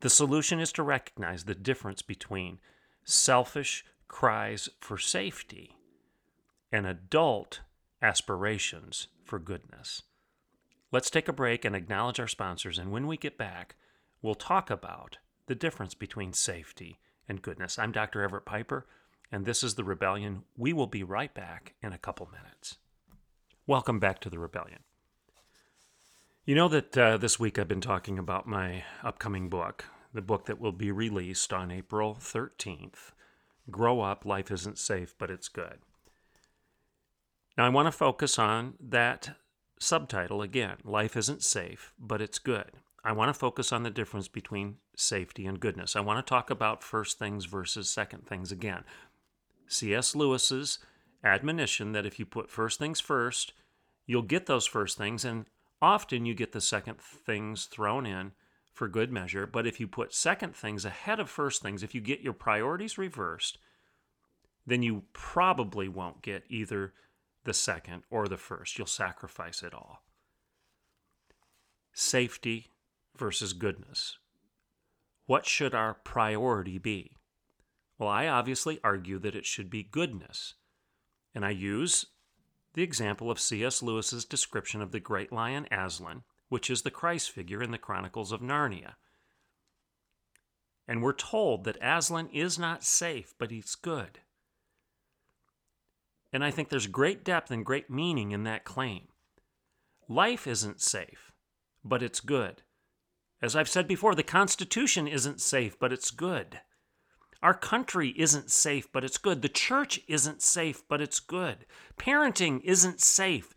The 0.02 0.10
solution 0.10 0.58
is 0.58 0.72
to 0.72 0.82
recognize 0.82 1.44
the 1.44 1.54
difference 1.54 2.02
between 2.02 2.58
selfish 3.04 3.84
cries 4.08 4.68
for 4.80 4.98
safety 4.98 5.76
and 6.72 6.86
adult 6.86 7.60
aspirations 8.02 9.06
for 9.24 9.38
goodness. 9.38 10.02
Let's 10.90 11.08
take 11.08 11.28
a 11.28 11.32
break 11.32 11.64
and 11.64 11.76
acknowledge 11.76 12.18
our 12.18 12.26
sponsors, 12.26 12.78
and 12.78 12.90
when 12.90 13.06
we 13.06 13.16
get 13.16 13.38
back, 13.38 13.76
we'll 14.20 14.34
talk 14.34 14.70
about 14.70 15.18
the 15.46 15.54
difference 15.54 15.94
between 15.94 16.32
safety 16.32 16.98
and 17.28 17.40
goodness. 17.40 17.78
I'm 17.78 17.92
Dr. 17.92 18.22
Everett 18.22 18.44
Piper, 18.44 18.88
and 19.30 19.44
this 19.44 19.62
is 19.62 19.76
The 19.76 19.84
Rebellion. 19.84 20.42
We 20.56 20.72
will 20.72 20.88
be 20.88 21.04
right 21.04 21.32
back 21.32 21.74
in 21.80 21.92
a 21.92 21.98
couple 21.98 22.28
minutes. 22.32 22.78
Welcome 23.68 24.00
back 24.00 24.18
to 24.22 24.30
the 24.30 24.40
rebellion. 24.40 24.80
You 26.44 26.56
know 26.56 26.66
that 26.70 26.98
uh, 26.98 27.18
this 27.18 27.38
week 27.38 27.56
I've 27.56 27.68
been 27.68 27.80
talking 27.80 28.18
about 28.18 28.48
my 28.48 28.82
upcoming 29.04 29.48
book, 29.48 29.84
the 30.12 30.20
book 30.20 30.46
that 30.46 30.60
will 30.60 30.72
be 30.72 30.90
released 30.90 31.52
on 31.52 31.70
April 31.70 32.16
13th 32.20 33.12
Grow 33.70 34.00
Up, 34.00 34.24
Life 34.24 34.50
Isn't 34.50 34.76
Safe, 34.76 35.14
But 35.16 35.30
It's 35.30 35.46
Good. 35.46 35.78
Now, 37.56 37.64
I 37.64 37.68
want 37.68 37.86
to 37.86 37.92
focus 37.92 38.40
on 38.40 38.74
that 38.80 39.36
subtitle 39.78 40.42
again 40.42 40.78
Life 40.82 41.16
Isn't 41.16 41.44
Safe, 41.44 41.92
But 41.96 42.20
It's 42.20 42.40
Good. 42.40 42.72
I 43.04 43.12
want 43.12 43.28
to 43.28 43.38
focus 43.38 43.70
on 43.70 43.84
the 43.84 43.90
difference 43.90 44.26
between 44.26 44.78
safety 44.96 45.46
and 45.46 45.60
goodness. 45.60 45.94
I 45.94 46.00
want 46.00 46.26
to 46.26 46.28
talk 46.28 46.50
about 46.50 46.82
first 46.82 47.20
things 47.20 47.44
versus 47.44 47.88
second 47.88 48.26
things 48.26 48.50
again. 48.50 48.82
C.S. 49.68 50.16
Lewis's 50.16 50.80
admonition 51.22 51.92
that 51.92 52.04
if 52.04 52.18
you 52.18 52.26
put 52.26 52.50
first 52.50 52.80
things 52.80 52.98
first, 52.98 53.52
you'll 54.06 54.22
get 54.22 54.46
those 54.46 54.66
first 54.66 54.98
things, 54.98 55.24
and 55.24 55.46
often 55.82 56.24
you 56.24 56.34
get 56.34 56.52
the 56.52 56.60
second 56.60 56.98
things 57.00 57.66
thrown 57.66 58.06
in 58.06 58.32
for 58.72 58.88
good 58.88 59.12
measure. 59.12 59.46
But 59.46 59.66
if 59.66 59.80
you 59.80 59.88
put 59.88 60.14
second 60.14 60.54
things 60.54 60.84
ahead 60.84 61.20
of 61.20 61.28
first 61.28 61.60
things, 61.60 61.82
if 61.82 61.94
you 61.94 62.00
get 62.00 62.20
your 62.20 62.32
priorities 62.32 62.96
reversed, 62.96 63.58
then 64.64 64.82
you 64.82 65.02
probably 65.12 65.88
won't 65.88 66.22
get 66.22 66.44
either 66.48 66.94
the 67.44 67.52
second 67.52 68.04
or 68.08 68.28
the 68.28 68.38
first. 68.38 68.78
You'll 68.78 68.86
sacrifice 68.86 69.62
it 69.62 69.74
all. 69.74 70.04
Safety 71.92 72.70
versus 73.16 73.52
goodness. 73.52 74.18
What 75.26 75.44
should 75.44 75.74
our 75.74 75.94
priority 75.94 76.78
be? 76.78 77.16
Well, 77.98 78.08
I 78.08 78.28
obviously 78.28 78.80
argue 78.82 79.18
that 79.18 79.34
it 79.34 79.44
should 79.44 79.68
be 79.68 79.82
goodness. 79.82 80.54
And 81.34 81.44
I 81.44 81.50
use 81.50 82.06
the 82.74 82.82
example 82.82 83.30
of 83.30 83.40
C.S. 83.40 83.82
Lewis's 83.82 84.24
description 84.24 84.80
of 84.80 84.92
the 84.92 85.00
great 85.00 85.32
lion 85.32 85.66
Aslan, 85.70 86.22
which 86.48 86.70
is 86.70 86.82
the 86.82 86.90
Christ 86.90 87.30
figure 87.30 87.62
in 87.62 87.70
the 87.70 87.78
Chronicles 87.78 88.32
of 88.32 88.40
Narnia. 88.40 88.94
And 90.88 91.02
we're 91.02 91.12
told 91.12 91.64
that 91.64 91.78
Aslan 91.82 92.28
is 92.32 92.58
not 92.58 92.82
safe, 92.84 93.34
but 93.38 93.50
he's 93.50 93.74
good. 93.74 94.20
And 96.32 96.42
I 96.42 96.50
think 96.50 96.68
there's 96.70 96.86
great 96.86 97.24
depth 97.24 97.50
and 97.50 97.64
great 97.64 97.90
meaning 97.90 98.32
in 98.32 98.44
that 98.44 98.64
claim. 98.64 99.08
Life 100.08 100.46
isn't 100.46 100.80
safe, 100.80 101.32
but 101.84 102.02
it's 102.02 102.20
good. 102.20 102.62
As 103.40 103.54
I've 103.54 103.68
said 103.68 103.86
before, 103.86 104.14
the 104.14 104.22
Constitution 104.22 105.06
isn't 105.06 105.40
safe, 105.40 105.78
but 105.78 105.92
it's 105.92 106.10
good. 106.10 106.60
Our 107.42 107.54
country 107.54 108.14
isn't 108.16 108.52
safe, 108.52 108.86
but 108.92 109.02
it's 109.02 109.18
good. 109.18 109.42
The 109.42 109.48
church 109.48 110.00
isn't 110.06 110.42
safe, 110.42 110.82
but 110.88 111.00
it's 111.00 111.18
good. 111.18 111.66
Parenting 111.98 112.60
isn't 112.62 113.00
safe, 113.00 113.52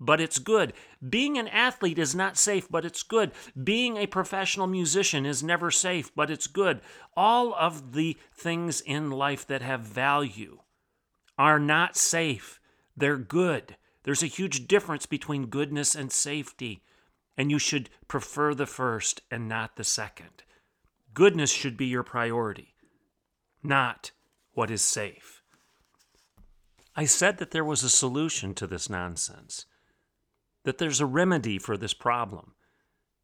but 0.00 0.20
it's 0.20 0.40
good. 0.40 0.72
Being 1.08 1.38
an 1.38 1.46
athlete 1.46 2.00
is 2.00 2.16
not 2.16 2.36
safe, 2.36 2.68
but 2.68 2.84
it's 2.84 3.04
good. 3.04 3.30
Being 3.62 3.96
a 3.96 4.08
professional 4.08 4.66
musician 4.66 5.24
is 5.24 5.42
never 5.42 5.70
safe, 5.70 6.12
but 6.16 6.30
it's 6.30 6.48
good. 6.48 6.80
All 7.16 7.54
of 7.54 7.92
the 7.92 8.16
things 8.34 8.80
in 8.80 9.10
life 9.10 9.46
that 9.46 9.62
have 9.62 9.82
value 9.82 10.58
are 11.38 11.60
not 11.60 11.96
safe, 11.96 12.58
they're 12.96 13.16
good. 13.16 13.76
There's 14.02 14.24
a 14.24 14.26
huge 14.26 14.66
difference 14.66 15.06
between 15.06 15.46
goodness 15.46 15.94
and 15.94 16.10
safety, 16.10 16.82
and 17.36 17.52
you 17.52 17.60
should 17.60 17.88
prefer 18.08 18.52
the 18.52 18.66
first 18.66 19.20
and 19.30 19.48
not 19.48 19.76
the 19.76 19.84
second. 19.84 20.42
Goodness 21.14 21.52
should 21.52 21.76
be 21.76 21.86
your 21.86 22.02
priority 22.02 22.74
not 23.62 24.12
what 24.52 24.70
is 24.70 24.82
safe. 24.82 25.42
I 26.96 27.04
said 27.04 27.38
that 27.38 27.52
there 27.52 27.64
was 27.64 27.84
a 27.84 27.90
solution 27.90 28.54
to 28.54 28.66
this 28.66 28.90
nonsense, 28.90 29.66
that 30.64 30.78
there's 30.78 31.00
a 31.00 31.06
remedy 31.06 31.58
for 31.58 31.76
this 31.76 31.94
problem, 31.94 32.54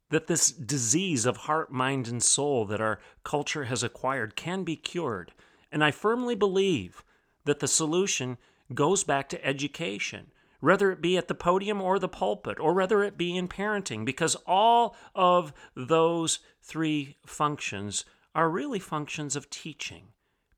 that 0.09 0.27
this 0.27 0.51
disease 0.51 1.25
of 1.25 1.37
heart, 1.37 1.71
mind, 1.71 2.07
and 2.07 2.23
soul 2.23 2.65
that 2.65 2.79
our 2.79 2.99
culture 3.23 3.65
has 3.65 3.83
acquired 3.83 4.35
can 4.35 4.63
be 4.63 4.75
cured. 4.75 5.33
And 5.71 5.83
I 5.83 5.91
firmly 5.91 6.35
believe 6.35 7.03
that 7.43 7.59
the 7.59 7.67
solution 7.67 8.37
goes 8.73 9.03
back 9.03 9.27
to 9.29 9.45
education, 9.45 10.27
whether 10.59 10.91
it 10.91 11.01
be 11.01 11.17
at 11.17 11.27
the 11.27 11.35
podium 11.35 11.81
or 11.81 11.99
the 11.99 12.07
pulpit, 12.07 12.59
or 12.59 12.73
whether 12.73 13.03
it 13.03 13.17
be 13.17 13.35
in 13.35 13.47
parenting, 13.47 14.05
because 14.05 14.35
all 14.47 14.95
of 15.13 15.53
those 15.75 16.39
three 16.61 17.17
functions 17.25 18.05
are 18.33 18.49
really 18.49 18.79
functions 18.79 19.35
of 19.35 19.49
teaching. 19.49 20.09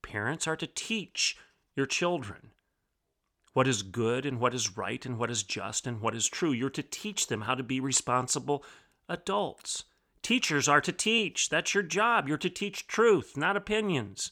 Parents 0.08 0.48
are 0.48 0.56
to 0.56 0.68
teach 0.68 1.36
your 1.76 1.86
children 1.86 2.52
what 3.52 3.68
is 3.68 3.82
good 3.82 4.26
and 4.26 4.40
what 4.40 4.54
is 4.54 4.78
right 4.78 5.06
and 5.06 5.18
what 5.18 5.30
is 5.30 5.44
just 5.44 5.86
and 5.86 6.00
what 6.00 6.16
is 6.16 6.30
true. 6.30 6.54
You're 6.54 6.70
to 6.70 6.84
teach 6.84 7.28
them 7.28 7.42
how 7.42 7.56
to 7.56 7.64
be 7.64 7.82
responsible 7.82 8.64
adults. 9.10 9.84
Teachers 10.22 10.70
are 10.70 10.80
to 10.80 10.94
teach. 10.94 11.50
That's 11.50 11.74
your 11.74 11.84
job. 11.84 12.30
You're 12.30 12.38
to 12.38 12.50
teach 12.50 12.88
truth, 12.88 13.36
not 13.36 13.58
opinions. 13.58 14.32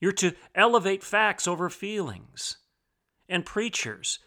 You're 0.00 0.10
to 0.14 0.34
elevate 0.52 1.04
facts 1.04 1.46
over 1.46 1.70
feelings. 1.70 2.56
And 3.28 3.46
preachers, 3.46 4.18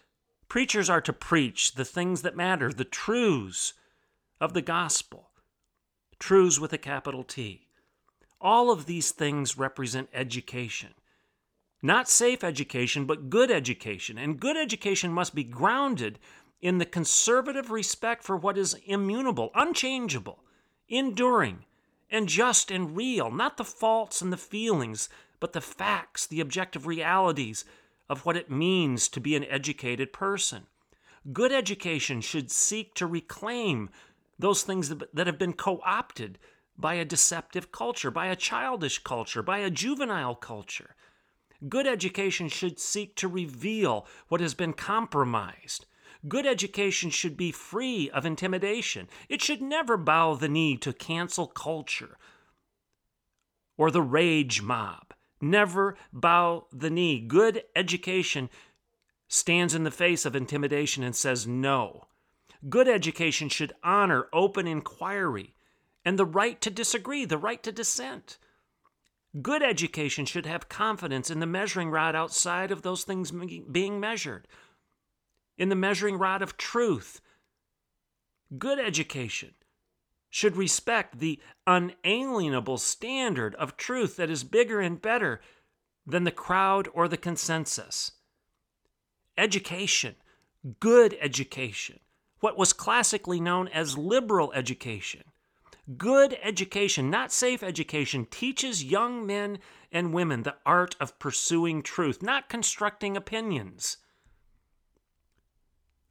preachers 0.47 0.89
are 0.89 1.01
to 1.01 1.11
preach 1.11 1.73
the 1.73 1.85
things 1.85 2.21
that 2.21 2.37
matter, 2.37 2.71
the 2.71 2.85
truths 2.85 3.73
of 4.39 4.53
the 4.53 4.61
gospel, 4.61 5.31
truths 6.17 6.61
with 6.61 6.71
a 6.71 6.77
capital 6.77 7.25
T. 7.25 7.64
All 8.45 8.69
of 8.69 8.85
these 8.85 9.09
things 9.09 9.57
represent 9.57 10.07
education. 10.13 10.93
Not 11.81 12.07
safe 12.07 12.43
education, 12.43 13.05
but 13.05 13.31
good 13.31 13.49
education. 13.49 14.19
And 14.19 14.39
good 14.39 14.55
education 14.55 15.11
must 15.11 15.33
be 15.33 15.43
grounded 15.43 16.19
in 16.61 16.77
the 16.77 16.85
conservative 16.85 17.71
respect 17.71 18.23
for 18.23 18.37
what 18.37 18.55
is 18.55 18.77
immutable, 18.85 19.49
unchangeable, 19.55 20.43
enduring, 20.87 21.65
and 22.11 22.29
just 22.29 22.69
and 22.69 22.95
real, 22.95 23.31
not 23.31 23.57
the 23.57 23.63
faults 23.63 24.21
and 24.21 24.31
the 24.31 24.37
feelings, 24.37 25.09
but 25.39 25.53
the 25.53 25.59
facts, 25.59 26.27
the 26.27 26.39
objective 26.39 26.85
realities 26.85 27.65
of 28.07 28.27
what 28.27 28.37
it 28.37 28.51
means 28.51 29.09
to 29.09 29.19
be 29.19 29.35
an 29.35 29.45
educated 29.45 30.13
person. 30.13 30.67
Good 31.33 31.51
education 31.51 32.21
should 32.21 32.51
seek 32.51 32.93
to 32.93 33.07
reclaim 33.07 33.89
those 34.37 34.61
things 34.61 34.89
that 34.89 35.25
have 35.25 35.39
been 35.39 35.53
co 35.53 35.81
opted 35.83 36.37
by 36.77 36.95
a 36.95 37.05
deceptive 37.05 37.71
culture, 37.71 38.11
by 38.11 38.27
a 38.27 38.35
childish 38.35 38.99
culture, 38.99 39.41
by 39.41 39.59
a 39.59 39.69
juvenile 39.69 40.35
culture. 40.35 40.95
Good 41.69 41.87
education 41.87 42.49
should 42.49 42.79
seek 42.79 43.15
to 43.15 43.27
reveal 43.27 44.05
what 44.27 44.41
has 44.41 44.53
been 44.53 44.73
compromised. 44.73 45.85
Good 46.27 46.45
education 46.45 47.09
should 47.09 47.37
be 47.37 47.51
free 47.51 48.09
of 48.09 48.25
intimidation. 48.25 49.07
It 49.29 49.41
should 49.41 49.61
never 49.61 49.95
bow 49.95 50.35
the 50.35 50.49
knee 50.49 50.77
to 50.77 50.91
cancel 50.91 51.47
culture 51.47 52.17
or 53.77 53.91
the 53.91 54.01
rage 54.01 54.61
mob. 54.61 55.13
Never 55.41 55.95
bow 56.11 56.67
the 56.71 56.89
knee. 56.89 57.19
Good 57.19 57.63
education 57.75 58.49
stands 59.27 59.75
in 59.75 59.83
the 59.83 59.91
face 59.91 60.25
of 60.25 60.35
intimidation 60.35 61.03
and 61.03 61.15
says 61.15 61.45
no. 61.45 62.07
Good 62.69 62.87
education 62.87 63.49
should 63.49 63.73
honor 63.83 64.27
open 64.33 64.67
inquiry 64.67 65.54
and 66.05 66.19
the 66.19 66.25
right 66.25 66.61
to 66.61 66.69
disagree, 66.69 67.25
the 67.25 67.37
right 67.37 67.61
to 67.63 67.71
dissent. 67.71 68.37
Good 69.41 69.63
education 69.63 70.25
should 70.25 70.45
have 70.45 70.69
confidence 70.69 71.29
in 71.29 71.39
the 71.39 71.45
measuring 71.45 71.89
rod 71.89 72.15
outside 72.15 72.71
of 72.71 72.83
those 72.83 73.03
things 73.03 73.31
being 73.31 73.99
measured, 73.99 74.47
in 75.57 75.67
the 75.69 75.75
measuring 75.75 76.17
rod 76.17 76.41
of 76.41 76.55
truth. 76.55 77.19
Good 78.57 78.79
education 78.79 79.55
should 80.29 80.55
respect 80.55 81.19
the 81.19 81.41
unalienable 81.65 82.77
standard 82.77 83.55
of 83.55 83.75
truth 83.75 84.15
that 84.17 84.29
is 84.29 84.43
bigger 84.43 84.79
and 84.79 85.01
better 85.01 85.41
than 86.05 86.23
the 86.23 86.31
crowd 86.31 86.87
or 86.93 87.07
the 87.07 87.17
consensus. 87.17 88.11
Education, 89.37 90.15
good 90.79 91.17
education, 91.19 91.99
what 92.39 92.57
was 92.57 92.73
classically 92.73 93.41
known 93.41 93.67
as 93.69 93.97
liberal 93.97 94.53
education, 94.53 95.23
Good 95.97 96.35
education, 96.41 97.11
not 97.11 97.31
safe 97.31 97.61
education, 97.61 98.25
teaches 98.25 98.83
young 98.83 99.25
men 99.25 99.59
and 99.91 100.13
women 100.13 100.41
the 100.41 100.55
art 100.65 100.95
of 100.99 101.19
pursuing 101.19 101.83
truth, 101.83 102.23
not 102.23 102.49
constructing 102.49 103.15
opinions. 103.15 103.97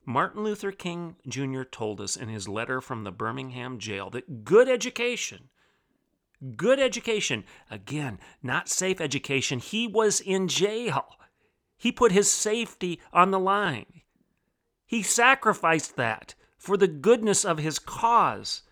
Martin 0.06 0.44
Luther 0.44 0.70
King 0.70 1.16
Jr. 1.26 1.62
told 1.62 2.00
us 2.00 2.14
in 2.14 2.28
his 2.28 2.46
letter 2.46 2.80
from 2.80 3.02
the 3.02 3.10
Birmingham 3.10 3.78
jail 3.78 4.10
that 4.10 4.44
good 4.44 4.68
education, 4.68 5.48
good 6.56 6.78
education, 6.78 7.44
again, 7.68 8.20
not 8.42 8.68
safe 8.68 9.00
education, 9.00 9.58
he 9.58 9.88
was 9.88 10.20
in 10.20 10.46
jail. 10.46 11.16
He 11.76 11.90
put 11.90 12.12
his 12.12 12.30
safety 12.30 13.00
on 13.12 13.32
the 13.32 13.40
line. 13.40 14.02
He 14.86 15.02
sacrificed 15.02 15.96
that 15.96 16.34
for 16.58 16.76
the 16.76 16.86
goodness 16.88 17.44
of 17.44 17.58
his 17.58 17.80
cause. 17.80 18.62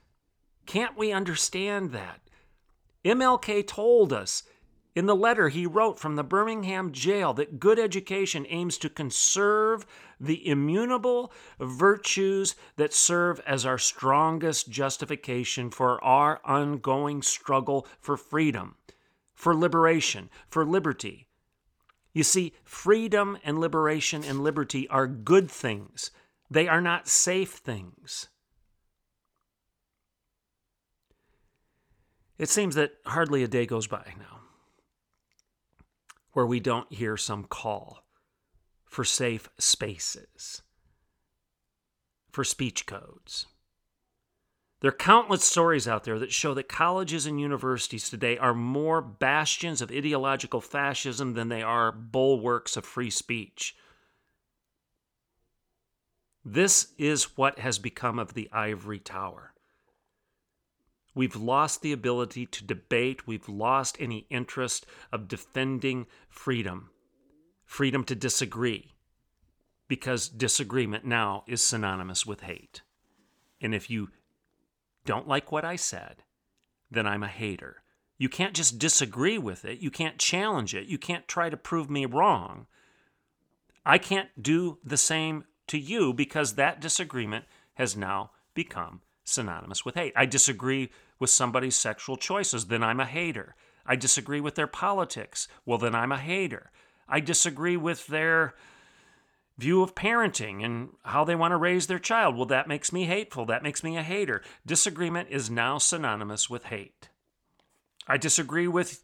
Can't 0.66 0.96
we 0.96 1.12
understand 1.12 1.92
that? 1.92 2.20
MLK 3.04 3.66
told 3.66 4.12
us 4.12 4.44
in 4.94 5.06
the 5.06 5.16
letter 5.16 5.48
he 5.48 5.66
wrote 5.66 5.98
from 5.98 6.16
the 6.16 6.24
Birmingham 6.24 6.92
jail 6.92 7.32
that 7.34 7.58
good 7.58 7.78
education 7.78 8.46
aims 8.48 8.76
to 8.78 8.90
conserve 8.90 9.86
the 10.20 10.46
immutable 10.46 11.32
virtues 11.58 12.54
that 12.76 12.92
serve 12.92 13.40
as 13.40 13.64
our 13.64 13.78
strongest 13.78 14.68
justification 14.68 15.70
for 15.70 16.02
our 16.04 16.40
ongoing 16.44 17.22
struggle 17.22 17.86
for 18.00 18.16
freedom, 18.16 18.76
for 19.34 19.56
liberation, 19.56 20.28
for 20.48 20.64
liberty. 20.64 21.26
You 22.12 22.22
see, 22.22 22.52
freedom 22.62 23.38
and 23.42 23.58
liberation 23.58 24.22
and 24.22 24.42
liberty 24.42 24.86
are 24.88 25.06
good 25.06 25.50
things, 25.50 26.10
they 26.50 26.68
are 26.68 26.82
not 26.82 27.08
safe 27.08 27.52
things. 27.52 28.28
It 32.42 32.48
seems 32.48 32.74
that 32.74 32.94
hardly 33.06 33.44
a 33.44 33.46
day 33.46 33.66
goes 33.66 33.86
by 33.86 34.14
now 34.18 34.40
where 36.32 36.44
we 36.44 36.58
don't 36.58 36.92
hear 36.92 37.16
some 37.16 37.44
call 37.44 38.04
for 38.84 39.04
safe 39.04 39.48
spaces, 39.60 40.62
for 42.32 42.42
speech 42.42 42.84
codes. 42.84 43.46
There 44.80 44.88
are 44.88 44.92
countless 44.92 45.44
stories 45.44 45.86
out 45.86 46.02
there 46.02 46.18
that 46.18 46.32
show 46.32 46.52
that 46.54 46.68
colleges 46.68 47.26
and 47.26 47.40
universities 47.40 48.10
today 48.10 48.36
are 48.38 48.54
more 48.54 49.00
bastions 49.00 49.80
of 49.80 49.92
ideological 49.92 50.60
fascism 50.60 51.34
than 51.34 51.48
they 51.48 51.62
are 51.62 51.92
bulwarks 51.92 52.76
of 52.76 52.84
free 52.84 53.10
speech. 53.10 53.76
This 56.44 56.88
is 56.98 57.38
what 57.38 57.60
has 57.60 57.78
become 57.78 58.18
of 58.18 58.34
the 58.34 58.50
ivory 58.50 58.98
tower. 58.98 59.51
We've 61.14 61.36
lost 61.36 61.82
the 61.82 61.92
ability 61.92 62.46
to 62.46 62.64
debate. 62.64 63.26
We've 63.26 63.48
lost 63.48 63.96
any 64.00 64.26
interest 64.30 64.86
of 65.12 65.28
defending 65.28 66.06
freedom, 66.28 66.90
freedom 67.64 68.04
to 68.04 68.14
disagree, 68.14 68.94
because 69.88 70.28
disagreement 70.28 71.04
now 71.04 71.44
is 71.46 71.62
synonymous 71.62 72.24
with 72.24 72.42
hate. 72.42 72.80
And 73.60 73.74
if 73.74 73.90
you 73.90 74.08
don't 75.04 75.28
like 75.28 75.52
what 75.52 75.64
I 75.64 75.76
said, 75.76 76.22
then 76.90 77.06
I'm 77.06 77.22
a 77.22 77.28
hater. 77.28 77.82
You 78.16 78.28
can't 78.28 78.54
just 78.54 78.78
disagree 78.78 79.38
with 79.38 79.64
it. 79.64 79.80
You 79.80 79.90
can't 79.90 80.18
challenge 80.18 80.74
it. 80.74 80.86
You 80.86 80.96
can't 80.96 81.26
try 81.28 81.50
to 81.50 81.56
prove 81.56 81.90
me 81.90 82.06
wrong. 82.06 82.66
I 83.84 83.98
can't 83.98 84.30
do 84.40 84.78
the 84.84 84.96
same 84.96 85.44
to 85.66 85.78
you 85.78 86.12
because 86.14 86.54
that 86.54 86.80
disagreement 86.80 87.46
has 87.74 87.96
now 87.96 88.30
become 88.54 89.00
synonymous 89.24 89.84
with 89.84 89.94
hate. 89.94 90.12
I 90.16 90.26
disagree 90.26 90.90
with 91.18 91.30
somebody's 91.30 91.76
sexual 91.76 92.16
choices, 92.16 92.66
then 92.66 92.82
I'm 92.82 93.00
a 93.00 93.06
hater. 93.06 93.54
I 93.86 93.96
disagree 93.96 94.40
with 94.40 94.54
their 94.54 94.66
politics, 94.66 95.48
well, 95.64 95.78
then 95.78 95.94
I'm 95.94 96.12
a 96.12 96.18
hater. 96.18 96.70
I 97.08 97.20
disagree 97.20 97.76
with 97.76 98.06
their 98.06 98.54
view 99.58 99.82
of 99.82 99.94
parenting 99.94 100.64
and 100.64 100.90
how 101.04 101.24
they 101.24 101.34
want 101.34 101.52
to 101.52 101.56
raise 101.56 101.86
their 101.86 101.98
child. 101.98 102.36
Well, 102.36 102.46
that 102.46 102.68
makes 102.68 102.92
me 102.92 103.04
hateful. 103.04 103.44
That 103.44 103.62
makes 103.62 103.84
me 103.84 103.96
a 103.96 104.02
hater. 104.02 104.42
Disagreement 104.66 105.28
is 105.30 105.50
now 105.50 105.78
synonymous 105.78 106.48
with 106.48 106.64
hate. 106.64 107.08
I 108.06 108.16
disagree 108.16 108.66
with 108.66 109.02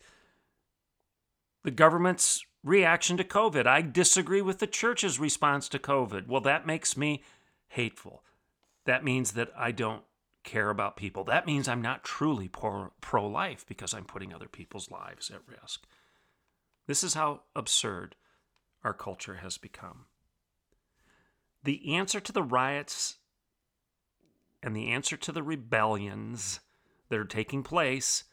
the 1.65 1.71
government's 1.71 2.45
reaction 2.65 3.17
to 3.19 3.25
COVID. 3.25 3.67
I 3.67 3.83
disagree 3.83 4.43
with 4.43 4.59
the 4.59 4.67
church's 4.67 5.21
response 5.21 5.69
to 5.69 5.79
COVID. 5.79 6.27
Well, 6.27 6.41
that 6.41 6.67
makes 6.67 6.97
me 6.97 7.23
hateful. 7.69 8.25
That 8.85 9.05
means 9.05 9.33
that 9.33 9.51
I 9.57 9.71
don't 9.71 10.03
care 10.49 10.71
about 10.71 10.97
people. 10.97 11.25
That 11.25 11.47
means 11.47 11.69
I'm 11.69 11.83
not 11.83 12.05
truly 12.05 12.49
pro 12.49 13.27
life 13.29 13.67
because 13.69 13.93
I'm 13.93 14.05
putting 14.05 14.33
other 14.33 14.49
people's 14.49 14.91
lives 14.91 15.31
at 15.31 15.47
risk. 15.47 15.85
This 16.87 17.05
is 17.05 17.15
how 17.15 17.43
absurd 17.55 18.17
our 18.83 18.95
culture 18.95 19.37
has 19.37 19.59
become. 19.59 20.07
The 21.65 21.95
answer 21.95 22.19
to 22.21 22.33
the 22.33 22.43
riots 22.43 23.19
and 24.63 24.75
the 24.75 24.89
answer 24.89 25.17
to 25.19 25.33
the 25.33 25.43
rebellions 25.43 26.61
that 27.11 27.19
are 27.19 27.25
taking 27.25 27.63
place 27.63 28.25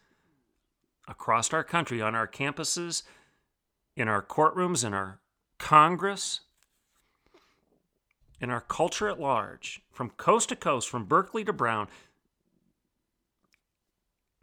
across 1.07 1.51
our 1.51 1.63
country, 1.63 2.01
on 2.01 2.15
our 2.15 2.27
campuses, 2.27 3.03
in 3.95 4.07
our 4.07 4.21
courtrooms, 4.21 4.85
in 4.85 4.93
our 4.93 5.19
Congress, 5.57 6.41
in 8.39 8.49
our 8.49 8.61
culture 8.61 9.07
at 9.07 9.19
large, 9.19 9.81
from 9.91 10.09
coast 10.11 10.49
to 10.49 10.55
coast, 10.55 10.89
from 10.89 11.05
Berkeley 11.05 11.43
to 11.43 11.53
Brown, 11.53 11.87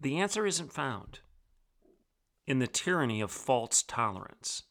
the 0.02 0.18
answer 0.18 0.44
isn't 0.44 0.72
found 0.72 1.20
in 2.44 2.58
the 2.58 2.66
tyranny 2.66 3.20
of 3.20 3.30
false 3.30 3.82
tolerance 3.82 4.64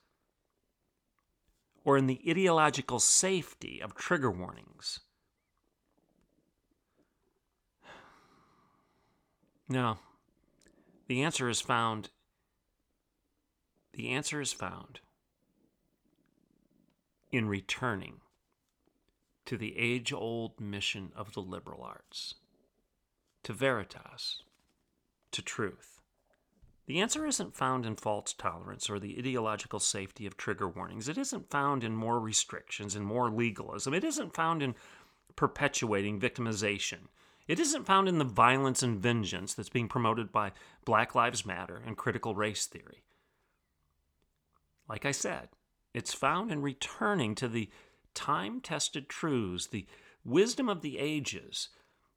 or 1.86 1.98
in 1.98 2.08
the 2.08 2.22
ideological 2.30 3.00
safety 3.00 3.82
of 3.82 3.96
trigger 3.96 4.30
warnings. 4.30 5.00
No. 9.70 10.00
The 11.08 11.24
answer 11.24 11.48
is 11.48 11.62
found. 11.62 12.10
The 13.94 14.10
answer 14.10 14.42
is 14.42 14.52
found 14.52 15.00
in 17.32 17.48
returning 17.48 18.20
to 19.46 19.58
the 19.58 19.78
age 19.78 20.12
old 20.12 20.60
mission 20.60 21.14
of 21.16 21.34
the 21.34 21.42
liberal 21.42 21.84
arts, 21.84 22.36
to 23.44 23.54
veritas, 23.54 24.44
to 25.32 25.42
truth. 25.42 26.02
The 26.88 27.00
answer 27.00 27.26
isn't 27.26 27.56
found 27.56 27.86
in 27.86 27.96
false 27.96 28.34
tolerance 28.34 28.90
or 28.90 29.00
the 29.00 29.18
ideological 29.18 29.80
safety 29.80 30.26
of 30.26 30.36
trigger 30.36 30.68
warnings. 30.68 31.08
It 31.08 31.18
isn't 31.18 31.50
found 31.50 31.84
in 31.84 31.96
more 31.96 32.20
restrictions 32.20 32.96
and 32.96 33.06
more 33.06 33.30
legalism. 33.30 33.94
It 33.94 34.04
isn't 34.04 34.34
found 34.34 34.62
in 34.62 34.76
perpetuating 35.36 36.20
victimization. 36.20 37.08
It 37.48 37.60
isn't 37.60 37.86
found 37.86 38.08
in 38.08 38.18
the 38.18 38.26
violence 38.26 38.84
and 38.84 39.00
vengeance 39.00 39.54
that's 39.54 39.70
being 39.70 39.88
promoted 39.88 40.32
by 40.32 40.52
Black 40.86 41.16
Lives 41.16 41.46
Matter 41.46 41.82
and 41.86 41.98
critical 41.98 42.36
race 42.36 42.66
theory. 42.66 43.04
Like 44.88 45.06
I 45.06 45.12
said, 45.12 45.50
it's 45.94 46.14
found 46.14 46.52
in 46.52 46.62
returning 46.62 47.36
to 47.36 47.48
the 47.48 47.70
time 48.14 48.62
tested 48.62 49.08
truths, 49.08 49.68
the 49.68 49.86
wisdom 50.24 50.70
of 50.70 50.82
the 50.82 50.98
ages. 50.98 51.70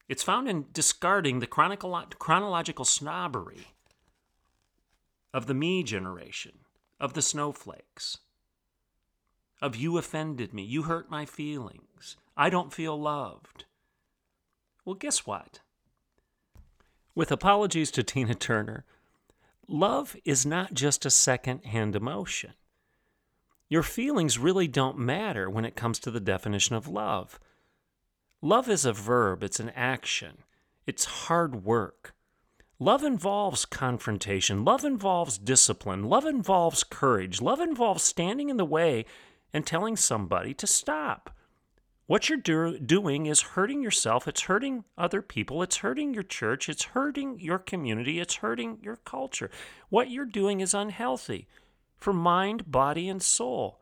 It's 0.09 0.23
found 0.23 0.49
in 0.49 0.67
discarding 0.73 1.39
the 1.41 1.47
chronological 1.47 2.85
snobbery 2.85 3.69
of 5.33 5.47
the 5.47 5.55
me 5.55 5.83
generation, 5.83 6.59
of 7.01 7.15
the 7.15 7.23
snowflakes, 7.23 8.19
of 9.63 9.75
you 9.77 9.97
offended 9.97 10.53
me, 10.53 10.63
you 10.63 10.83
hurt 10.83 11.11
my 11.11 11.25
feelings, 11.25 12.17
I 12.37 12.51
don't 12.51 12.73
feel 12.73 13.01
loved. 13.01 13.65
Well, 14.85 14.95
guess 14.95 15.27
what? 15.27 15.61
With 17.15 17.33
apologies 17.33 17.91
to 17.93 18.03
Tina 18.03 18.35
Turner, 18.35 18.85
love 19.67 20.17
is 20.25 20.45
not 20.45 20.75
just 20.75 21.07
a 21.07 21.11
second 21.11 21.65
hand 21.65 21.97
emotion. 21.97 22.53
Your 23.71 23.83
feelings 23.83 24.39
really 24.39 24.69
don't 24.69 24.99
matter 24.99 25.49
when 25.49 25.65
it 25.65 25.77
comes 25.77 25.99
to 26.01 26.11
the 26.11 26.21
definition 26.21 26.77
of 26.77 26.87
love. 26.87 27.41
Love 28.45 28.69
is 28.69 28.85
a 28.85 28.93
verb, 28.93 29.43
it's 29.43 29.59
an 29.59 29.71
action, 29.71 30.37
it's 30.87 31.07
hard 31.07 31.65
work. 31.65 32.15
Love 32.79 33.03
involves 33.03 33.65
confrontation, 33.65 34.67
love 34.67 34.85
involves 34.85 35.39
discipline, 35.39 36.05
love 36.05 36.27
involves 36.27 36.85
courage, 36.85 37.41
love 37.41 37.59
involves 37.59 38.03
standing 38.03 38.51
in 38.51 38.59
the 38.59 38.65
way 38.67 39.07
and 39.55 39.67
telling 39.67 39.97
somebody 39.97 40.53
to 40.53 40.67
stop. 40.67 41.35
What 42.05 42.29
you're 42.29 42.37
do- 42.37 42.79
doing 42.79 43.25
is 43.25 43.41
hurting 43.41 43.83
yourself, 43.83 44.29
it's 44.29 44.43
hurting 44.43 44.85
other 44.99 45.23
people, 45.23 45.63
it's 45.63 45.79
hurting 45.79 46.13
your 46.13 46.23
church, 46.23 46.69
it's 46.69 46.85
hurting 46.85 47.41
your 47.41 47.59
community, 47.59 48.21
it's 48.21 48.35
hurting 48.35 48.79
your 48.83 48.97
culture. 48.97 49.51
What 49.89 50.11
you're 50.11 50.27
doing 50.27 50.61
is 50.61 50.75
unhealthy 50.75 51.49
for 51.97 52.13
mind, 52.13 52.71
body, 52.71 53.09
and 53.09 53.23
soul. 53.23 53.81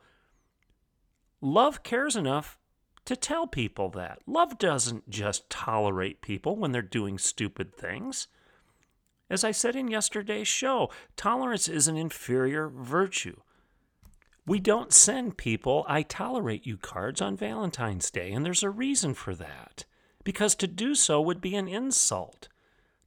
Love 1.40 1.82
cares 1.82 2.14
enough 2.14 2.60
to 3.04 3.16
tell 3.16 3.46
people 3.46 3.88
that. 3.90 4.20
Love 4.26 4.58
doesn't 4.58 5.10
just 5.10 5.50
tolerate 5.50 6.22
people 6.22 6.56
when 6.56 6.72
they're 6.72 6.82
doing 6.82 7.18
stupid 7.18 7.74
things. 7.74 8.28
As 9.28 9.44
I 9.44 9.50
said 9.50 9.76
in 9.76 9.88
yesterday's 9.88 10.48
show, 10.48 10.90
tolerance 11.16 11.68
is 11.68 11.88
an 11.88 11.96
inferior 11.96 12.68
virtue. 12.68 13.36
We 14.46 14.58
don't 14.58 14.92
send 14.92 15.36
people 15.36 15.84
I 15.88 16.02
tolerate 16.02 16.66
you 16.66 16.76
cards 16.76 17.20
on 17.20 17.36
Valentine's 17.36 18.10
Day, 18.10 18.32
and 18.32 18.44
there's 18.44 18.62
a 18.62 18.70
reason 18.70 19.14
for 19.14 19.34
that. 19.34 19.84
Because 20.24 20.54
to 20.56 20.66
do 20.66 20.94
so 20.94 21.20
would 21.20 21.40
be 21.40 21.54
an 21.54 21.68
insult. 21.68 22.48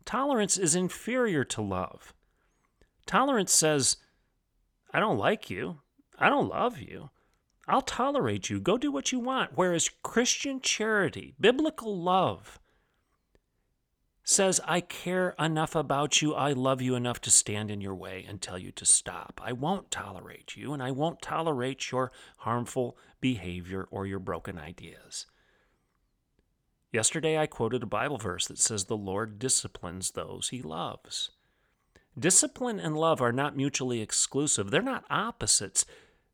Tolerance 0.05 0.57
is 0.57 0.75
inferior 0.75 1.43
to 1.45 1.61
love. 1.61 2.13
Tolerance 3.05 3.53
says, 3.53 3.97
I 4.93 4.99
don't 4.99 5.17
like 5.17 5.49
you. 5.49 5.81
I 6.17 6.29
don't 6.29 6.49
love 6.49 6.79
you. 6.79 7.09
I'll 7.67 7.81
tolerate 7.81 8.49
you. 8.49 8.59
Go 8.59 8.77
do 8.77 8.91
what 8.91 9.11
you 9.11 9.19
want. 9.19 9.51
Whereas 9.55 9.89
Christian 10.03 10.61
charity, 10.61 11.33
biblical 11.39 11.99
love, 11.99 12.59
says, 14.23 14.59
I 14.65 14.81
care 14.81 15.35
enough 15.39 15.75
about 15.75 16.21
you. 16.21 16.33
I 16.33 16.51
love 16.53 16.81
you 16.81 16.95
enough 16.95 17.21
to 17.21 17.31
stand 17.31 17.69
in 17.69 17.81
your 17.81 17.95
way 17.95 18.25
and 18.27 18.41
tell 18.41 18.57
you 18.57 18.71
to 18.73 18.85
stop. 18.85 19.39
I 19.43 19.53
won't 19.53 19.91
tolerate 19.91 20.55
you, 20.55 20.73
and 20.73 20.81
I 20.81 20.91
won't 20.91 21.21
tolerate 21.21 21.91
your 21.91 22.11
harmful 22.39 22.97
behavior 23.21 23.87
or 23.91 24.07
your 24.07 24.19
broken 24.19 24.57
ideas. 24.57 25.27
Yesterday, 26.91 27.37
I 27.37 27.45
quoted 27.45 27.83
a 27.83 27.87
Bible 27.87 28.17
verse 28.17 28.47
that 28.47 28.57
says, 28.57 28.85
The 28.85 28.97
Lord 28.97 29.37
disciplines 29.37 30.11
those 30.11 30.49
he 30.49 30.61
loves. 30.61 31.31
Discipline 32.17 32.79
and 32.79 32.95
love 32.95 33.21
are 33.21 33.33
not 33.33 33.57
mutually 33.57 34.01
exclusive, 34.01 34.71
they're 34.71 34.81
not 34.81 35.03
opposites, 35.09 35.85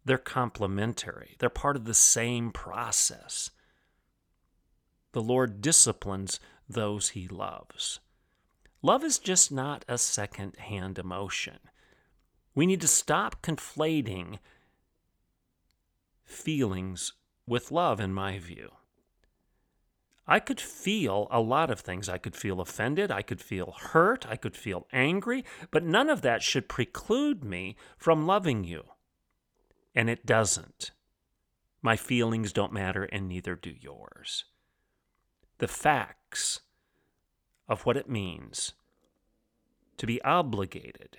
they're 0.06 0.18
complementary. 0.18 1.36
They're 1.40 1.50
part 1.50 1.76
of 1.76 1.86
the 1.86 1.94
same 1.94 2.52
process. 2.52 3.52
The 5.14 5.22
Lord 5.22 5.62
disciplines 5.62 6.40
those 6.68 7.10
he 7.10 7.28
loves. 7.28 8.00
Love 8.82 9.04
is 9.04 9.20
just 9.20 9.52
not 9.52 9.86
a 9.88 9.98
second 9.98 10.56
hand 10.58 10.98
emotion. 10.98 11.60
We 12.56 12.66
need 12.66 12.82
to 12.82 12.88
stop 12.88 13.42
conflating 13.42 14.40
feelings 16.24 17.14
with 17.46 17.72
love, 17.72 18.00
in 18.00 18.14
my 18.14 18.40
view. 18.40 18.72
I 20.28 20.40
could 20.40 20.62
feel 20.62 21.28
a 21.30 21.42
lot 21.42 21.70
of 21.70 21.82
things. 21.82 22.08
I 22.08 22.18
could 22.18 22.36
feel 22.36 22.62
offended. 22.62 23.12
I 23.12 23.22
could 23.22 23.42
feel 23.42 23.76
hurt. 23.78 24.26
I 24.28 24.38
could 24.38 24.56
feel 24.56 24.88
angry. 24.94 25.44
But 25.72 25.84
none 25.84 26.10
of 26.10 26.22
that 26.22 26.42
should 26.42 26.70
preclude 26.70 27.44
me 27.44 27.76
from 27.98 28.26
loving 28.26 28.64
you. 28.64 28.86
And 29.94 30.10
it 30.10 30.26
doesn't. 30.26 30.92
My 31.82 31.96
feelings 31.96 32.54
don't 32.54 32.74
matter, 32.74 33.04
and 33.04 33.28
neither 33.28 33.56
do 33.56 33.74
yours. 33.78 34.46
The 35.58 35.68
facts 35.68 36.62
of 37.68 37.86
what 37.86 37.98
it 37.98 38.10
means 38.10 38.74
to 39.98 40.06
be 40.06 40.22
obligated 40.24 41.18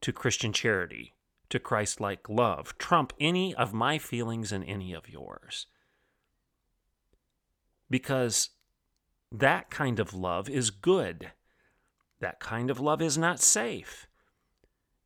to 0.00 0.12
Christian 0.12 0.52
charity, 0.52 1.14
to 1.48 1.58
Christ 1.58 2.00
like 2.00 2.28
love, 2.28 2.76
trump 2.78 3.12
any 3.18 3.54
of 3.54 3.72
my 3.72 3.98
feelings 3.98 4.52
and 4.52 4.64
any 4.64 4.92
of 4.92 5.08
yours 5.08 5.66
because 7.90 8.50
that 9.30 9.70
kind 9.70 10.00
of 10.00 10.14
love 10.14 10.48
is 10.48 10.70
good. 10.70 11.30
That 12.20 12.40
kind 12.40 12.70
of 12.70 12.80
love 12.80 13.02
is 13.02 13.18
not 13.18 13.40
safe. 13.40 14.08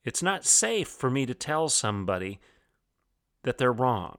It's 0.04 0.22
not 0.22 0.44
safe 0.46 0.88
for 0.88 1.10
me 1.10 1.26
to 1.26 1.34
tell 1.34 1.68
somebody 1.68 2.40
that 3.42 3.58
they're 3.58 3.72
wrong. 3.72 4.18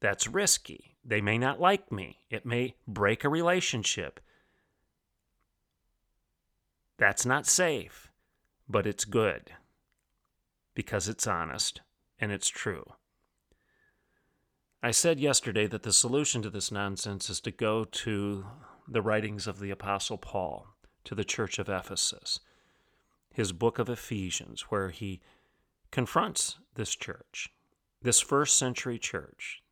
That's 0.00 0.26
risky. 0.26 0.96
They 1.04 1.20
may 1.20 1.38
not 1.38 1.60
like 1.60 1.90
me. 1.90 2.18
It 2.30 2.46
may 2.46 2.74
break 2.86 3.24
a 3.24 3.28
relationship. 3.28 4.20
That's 6.98 7.26
not 7.26 7.46
safe, 7.46 8.10
but 8.68 8.86
it's 8.86 9.04
good 9.04 9.52
because 10.74 11.08
it's 11.08 11.26
honest 11.26 11.80
and 12.18 12.30
it's 12.30 12.48
true. 12.48 12.84
I 14.82 14.90
said 14.90 15.20
yesterday 15.20 15.66
that 15.68 15.82
the 15.84 15.92
solution 15.92 16.42
to 16.42 16.50
this 16.50 16.72
nonsense 16.72 17.30
is 17.30 17.40
to 17.42 17.50
go 17.50 17.84
to 17.84 18.46
the 18.88 19.02
writings 19.02 19.46
of 19.46 19.60
the 19.60 19.70
Apostle 19.70 20.18
Paul 20.18 20.66
to 21.04 21.14
the 21.14 21.24
church 21.24 21.58
of 21.58 21.68
Ephesus, 21.68 22.40
his 23.32 23.52
book 23.52 23.78
of 23.78 23.88
Ephesians, 23.88 24.62
where 24.70 24.90
he 24.90 25.20
confronts 25.90 26.58
this 26.74 26.94
church, 26.94 27.50
this 28.02 28.20
first 28.20 28.58
century 28.58 28.98
church, 28.98 29.62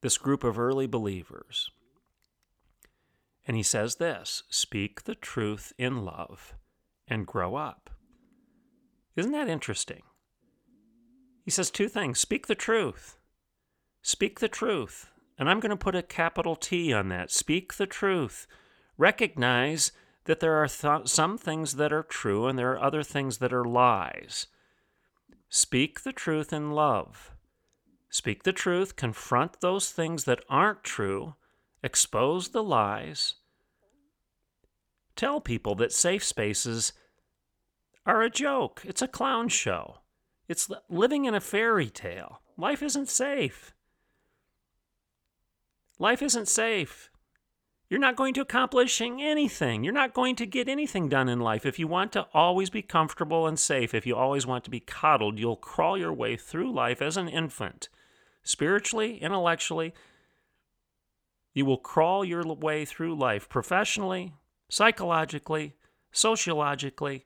this 0.00 0.18
group 0.18 0.44
of 0.44 0.58
early 0.58 0.86
believers. 0.86 1.70
And 3.46 3.56
he 3.56 3.62
says 3.62 3.96
this 3.96 4.44
speak 4.50 5.04
the 5.04 5.14
truth 5.14 5.72
in 5.78 6.04
love 6.04 6.54
and 7.06 7.26
grow 7.26 7.56
up. 7.56 7.90
Isn't 9.16 9.32
that 9.32 9.48
interesting? 9.48 10.02
He 11.44 11.50
says 11.50 11.70
two 11.70 11.88
things 11.88 12.20
speak 12.20 12.46
the 12.46 12.54
truth 12.54 13.18
Speak 14.02 14.40
the 14.40 14.48
truth. 14.48 15.10
And 15.38 15.48
I'm 15.48 15.60
going 15.60 15.70
to 15.70 15.76
put 15.76 15.94
a 15.94 16.02
capital 16.02 16.56
T 16.56 16.92
on 16.92 17.08
that. 17.10 17.30
Speak 17.30 17.74
the 17.74 17.86
truth. 17.86 18.46
Recognize 18.96 19.92
that 20.24 20.40
there 20.40 20.54
are 20.54 20.66
th- 20.66 21.08
some 21.08 21.38
things 21.38 21.76
that 21.76 21.92
are 21.92 22.02
true 22.02 22.46
and 22.46 22.58
there 22.58 22.72
are 22.72 22.82
other 22.82 23.02
things 23.02 23.36
that 23.36 23.52
are 23.52 23.64
lies. 23.64 24.46
Speak 25.48 26.02
the 26.02 26.12
truth 26.12 26.52
in 26.52 26.72
love. 26.72 27.32
Speak 28.10 28.42
the 28.42 28.52
truth, 28.52 28.96
confront 28.96 29.60
those 29.60 29.90
things 29.90 30.24
that 30.24 30.44
aren't 30.48 30.82
true, 30.82 31.34
expose 31.82 32.48
the 32.48 32.62
lies. 32.62 33.34
Tell 35.14 35.40
people 35.40 35.74
that 35.76 35.92
safe 35.92 36.24
spaces 36.24 36.92
are 38.06 38.22
a 38.22 38.30
joke, 38.30 38.82
it's 38.84 39.02
a 39.02 39.08
clown 39.08 39.48
show. 39.48 39.98
It's 40.48 40.70
living 40.88 41.26
in 41.26 41.34
a 41.34 41.40
fairy 41.40 41.90
tale. 41.90 42.40
Life 42.56 42.82
isn't 42.82 43.10
safe. 43.10 43.74
Life 45.98 46.22
isn't 46.22 46.48
safe. 46.48 47.10
You're 47.90 48.00
not 48.00 48.16
going 48.16 48.34
to 48.34 48.42
accomplishing 48.42 49.22
anything. 49.22 49.82
You're 49.82 49.92
not 49.92 50.14
going 50.14 50.36
to 50.36 50.46
get 50.46 50.68
anything 50.68 51.08
done 51.08 51.28
in 51.28 51.40
life. 51.40 51.66
If 51.66 51.78
you 51.78 51.88
want 51.88 52.12
to 52.12 52.26
always 52.32 52.70
be 52.70 52.82
comfortable 52.82 53.46
and 53.46 53.58
safe, 53.58 53.94
if 53.94 54.06
you 54.06 54.14
always 54.14 54.46
want 54.46 54.64
to 54.64 54.70
be 54.70 54.80
coddled, 54.80 55.38
you'll 55.38 55.56
crawl 55.56 55.98
your 55.98 56.12
way 56.12 56.36
through 56.36 56.72
life 56.72 57.02
as 57.02 57.16
an 57.16 57.28
infant. 57.28 57.88
Spiritually, 58.42 59.18
intellectually, 59.18 59.92
you 61.54 61.64
will 61.64 61.78
crawl 61.78 62.24
your 62.24 62.44
way 62.44 62.84
through 62.84 63.14
life 63.16 63.48
professionally, 63.48 64.34
psychologically, 64.68 65.74
sociologically, 66.12 67.24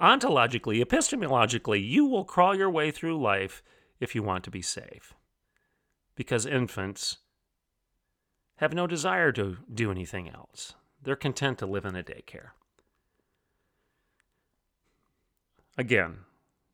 ontologically, 0.00 0.84
epistemologically. 0.84 1.86
You 1.86 2.06
will 2.06 2.24
crawl 2.24 2.54
your 2.54 2.70
way 2.70 2.90
through 2.90 3.20
life 3.20 3.62
if 4.00 4.14
you 4.14 4.22
want 4.22 4.44
to 4.44 4.50
be 4.50 4.62
safe. 4.62 5.14
Because 6.14 6.46
infants 6.46 7.18
have 8.56 8.74
no 8.74 8.86
desire 8.86 9.32
to 9.32 9.58
do 9.72 9.90
anything 9.90 10.28
else. 10.28 10.74
They're 11.02 11.16
content 11.16 11.58
to 11.58 11.66
live 11.66 11.84
in 11.84 11.96
a 11.96 12.02
daycare. 12.02 12.50
Again, 15.76 16.18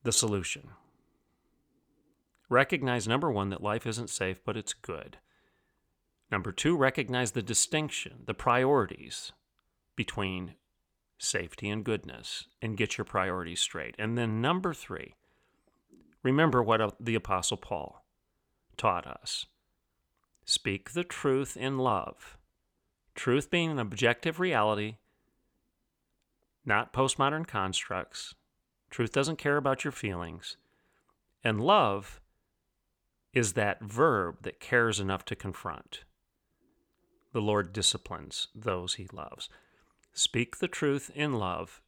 the 0.02 0.12
solution. 0.12 0.70
Recognize 2.48 3.08
number 3.08 3.30
one, 3.30 3.50
that 3.50 3.62
life 3.62 3.86
isn't 3.86 4.10
safe, 4.10 4.40
but 4.44 4.56
it's 4.56 4.74
good. 4.74 5.18
Number 6.30 6.52
two, 6.52 6.76
recognize 6.76 7.32
the 7.32 7.42
distinction, 7.42 8.22
the 8.26 8.34
priorities 8.34 9.32
between 9.96 10.54
safety 11.18 11.68
and 11.70 11.84
goodness, 11.84 12.48
and 12.60 12.76
get 12.76 12.98
your 12.98 13.04
priorities 13.04 13.60
straight. 13.60 13.94
And 13.98 14.18
then 14.18 14.40
number 14.40 14.74
three, 14.74 15.14
remember 16.22 16.62
what 16.62 16.96
the 17.00 17.14
Apostle 17.14 17.56
Paul 17.56 18.04
taught 18.76 19.06
us 19.06 19.46
Speak 20.44 20.92
the 20.92 21.04
truth 21.04 21.56
in 21.56 21.78
love. 21.78 22.36
Truth 23.14 23.50
being 23.50 23.70
an 23.70 23.78
objective 23.78 24.38
reality, 24.38 24.96
not 26.66 26.92
postmodern 26.92 27.46
constructs. 27.46 28.34
Truth 28.90 29.12
doesn't 29.12 29.38
care 29.38 29.56
about 29.56 29.84
your 29.84 29.92
feelings. 29.92 30.56
And 31.42 31.60
love 31.60 32.20
is 33.34 33.54
that 33.54 33.82
verb 33.82 34.36
that 34.42 34.60
cares 34.60 35.00
enough 35.00 35.24
to 35.26 35.36
confront. 35.36 36.04
The 37.32 37.40
Lord 37.40 37.72
disciplines 37.72 38.48
those 38.54 38.94
he 38.94 39.08
loves. 39.12 39.48
Speak 40.12 40.58
the 40.58 40.68
truth 40.68 41.10
in 41.14 41.34
love 41.34 41.82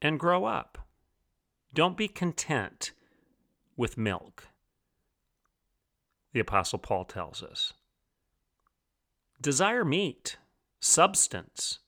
and 0.00 0.20
grow 0.20 0.44
up. 0.44 0.78
Don't 1.74 1.96
be 1.96 2.06
content 2.08 2.92
with 3.76 3.98
milk, 3.98 4.48
the 6.32 6.40
Apostle 6.40 6.78
Paul 6.78 7.04
tells 7.04 7.42
us. 7.42 7.72
Desire 9.40 9.84
meat, 9.84 10.36
substance. 10.80 11.80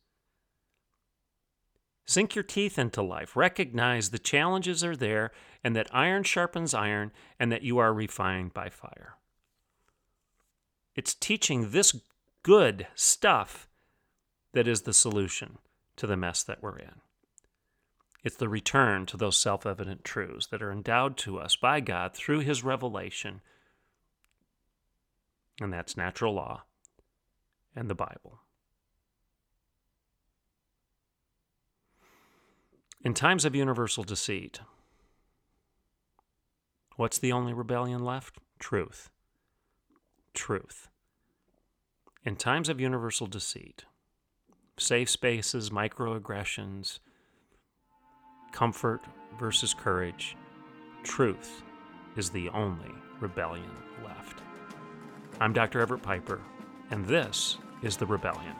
Sink 2.11 2.35
your 2.35 2.42
teeth 2.42 2.77
into 2.77 3.03
life. 3.03 3.37
Recognize 3.37 4.11
the 4.11 4.18
challenges 4.18 4.83
are 4.83 4.96
there 4.96 5.31
and 5.62 5.77
that 5.77 5.94
iron 5.94 6.25
sharpens 6.25 6.75
iron 6.75 7.12
and 7.38 7.53
that 7.53 7.62
you 7.62 7.79
are 7.79 7.94
refined 7.94 8.53
by 8.53 8.68
fire. 8.68 9.14
It's 10.96 11.14
teaching 11.14 11.70
this 11.70 11.94
good 12.42 12.88
stuff 12.96 13.68
that 14.55 14.66
is 14.66 14.83
the 14.83 14.92
solution 14.92 15.59
to 15.94 16.09
the 16.09 16.16
mess 16.16 16.42
that 16.42 16.61
we're 16.61 16.81
in. 16.81 16.96
It's 18.25 18.38
the 18.38 18.49
return 18.49 19.07
to 19.07 19.16
those 19.16 19.38
self 19.38 19.64
evident 19.64 20.03
truths 20.03 20.49
that 20.49 20.62
are 20.62 20.73
endowed 20.73 21.16
to 21.18 21.38
us 21.38 21.55
by 21.55 21.79
God 21.79 22.12
through 22.12 22.40
His 22.40 22.64
revelation. 22.64 23.40
And 25.61 25.73
that's 25.73 25.96
natural 25.96 26.35
law, 26.35 26.62
and 27.77 27.88
the 27.88 27.94
Bible. 27.94 28.40
In 33.02 33.14
times 33.14 33.44
of 33.44 33.54
universal 33.54 34.04
deceit, 34.04 34.60
what's 36.96 37.18
the 37.18 37.32
only 37.32 37.54
rebellion 37.54 38.04
left? 38.04 38.38
Truth. 38.58 39.10
Truth. 40.34 40.88
In 42.24 42.36
times 42.36 42.68
of 42.68 42.80
universal 42.80 43.26
deceit, 43.26 43.86
safe 44.78 45.08
spaces, 45.08 45.70
microaggressions, 45.70 46.98
comfort 48.52 49.00
versus 49.38 49.72
courage, 49.72 50.36
truth 51.02 51.62
is 52.16 52.28
the 52.28 52.50
only 52.50 52.92
rebellion 53.18 53.70
left. 54.04 54.42
I'm 55.40 55.54
Dr. 55.54 55.80
Everett 55.80 56.02
Piper 56.02 56.40
and 56.90 57.06
this 57.06 57.58
is 57.82 57.96
The 57.96 58.06
Rebellion. 58.06 58.56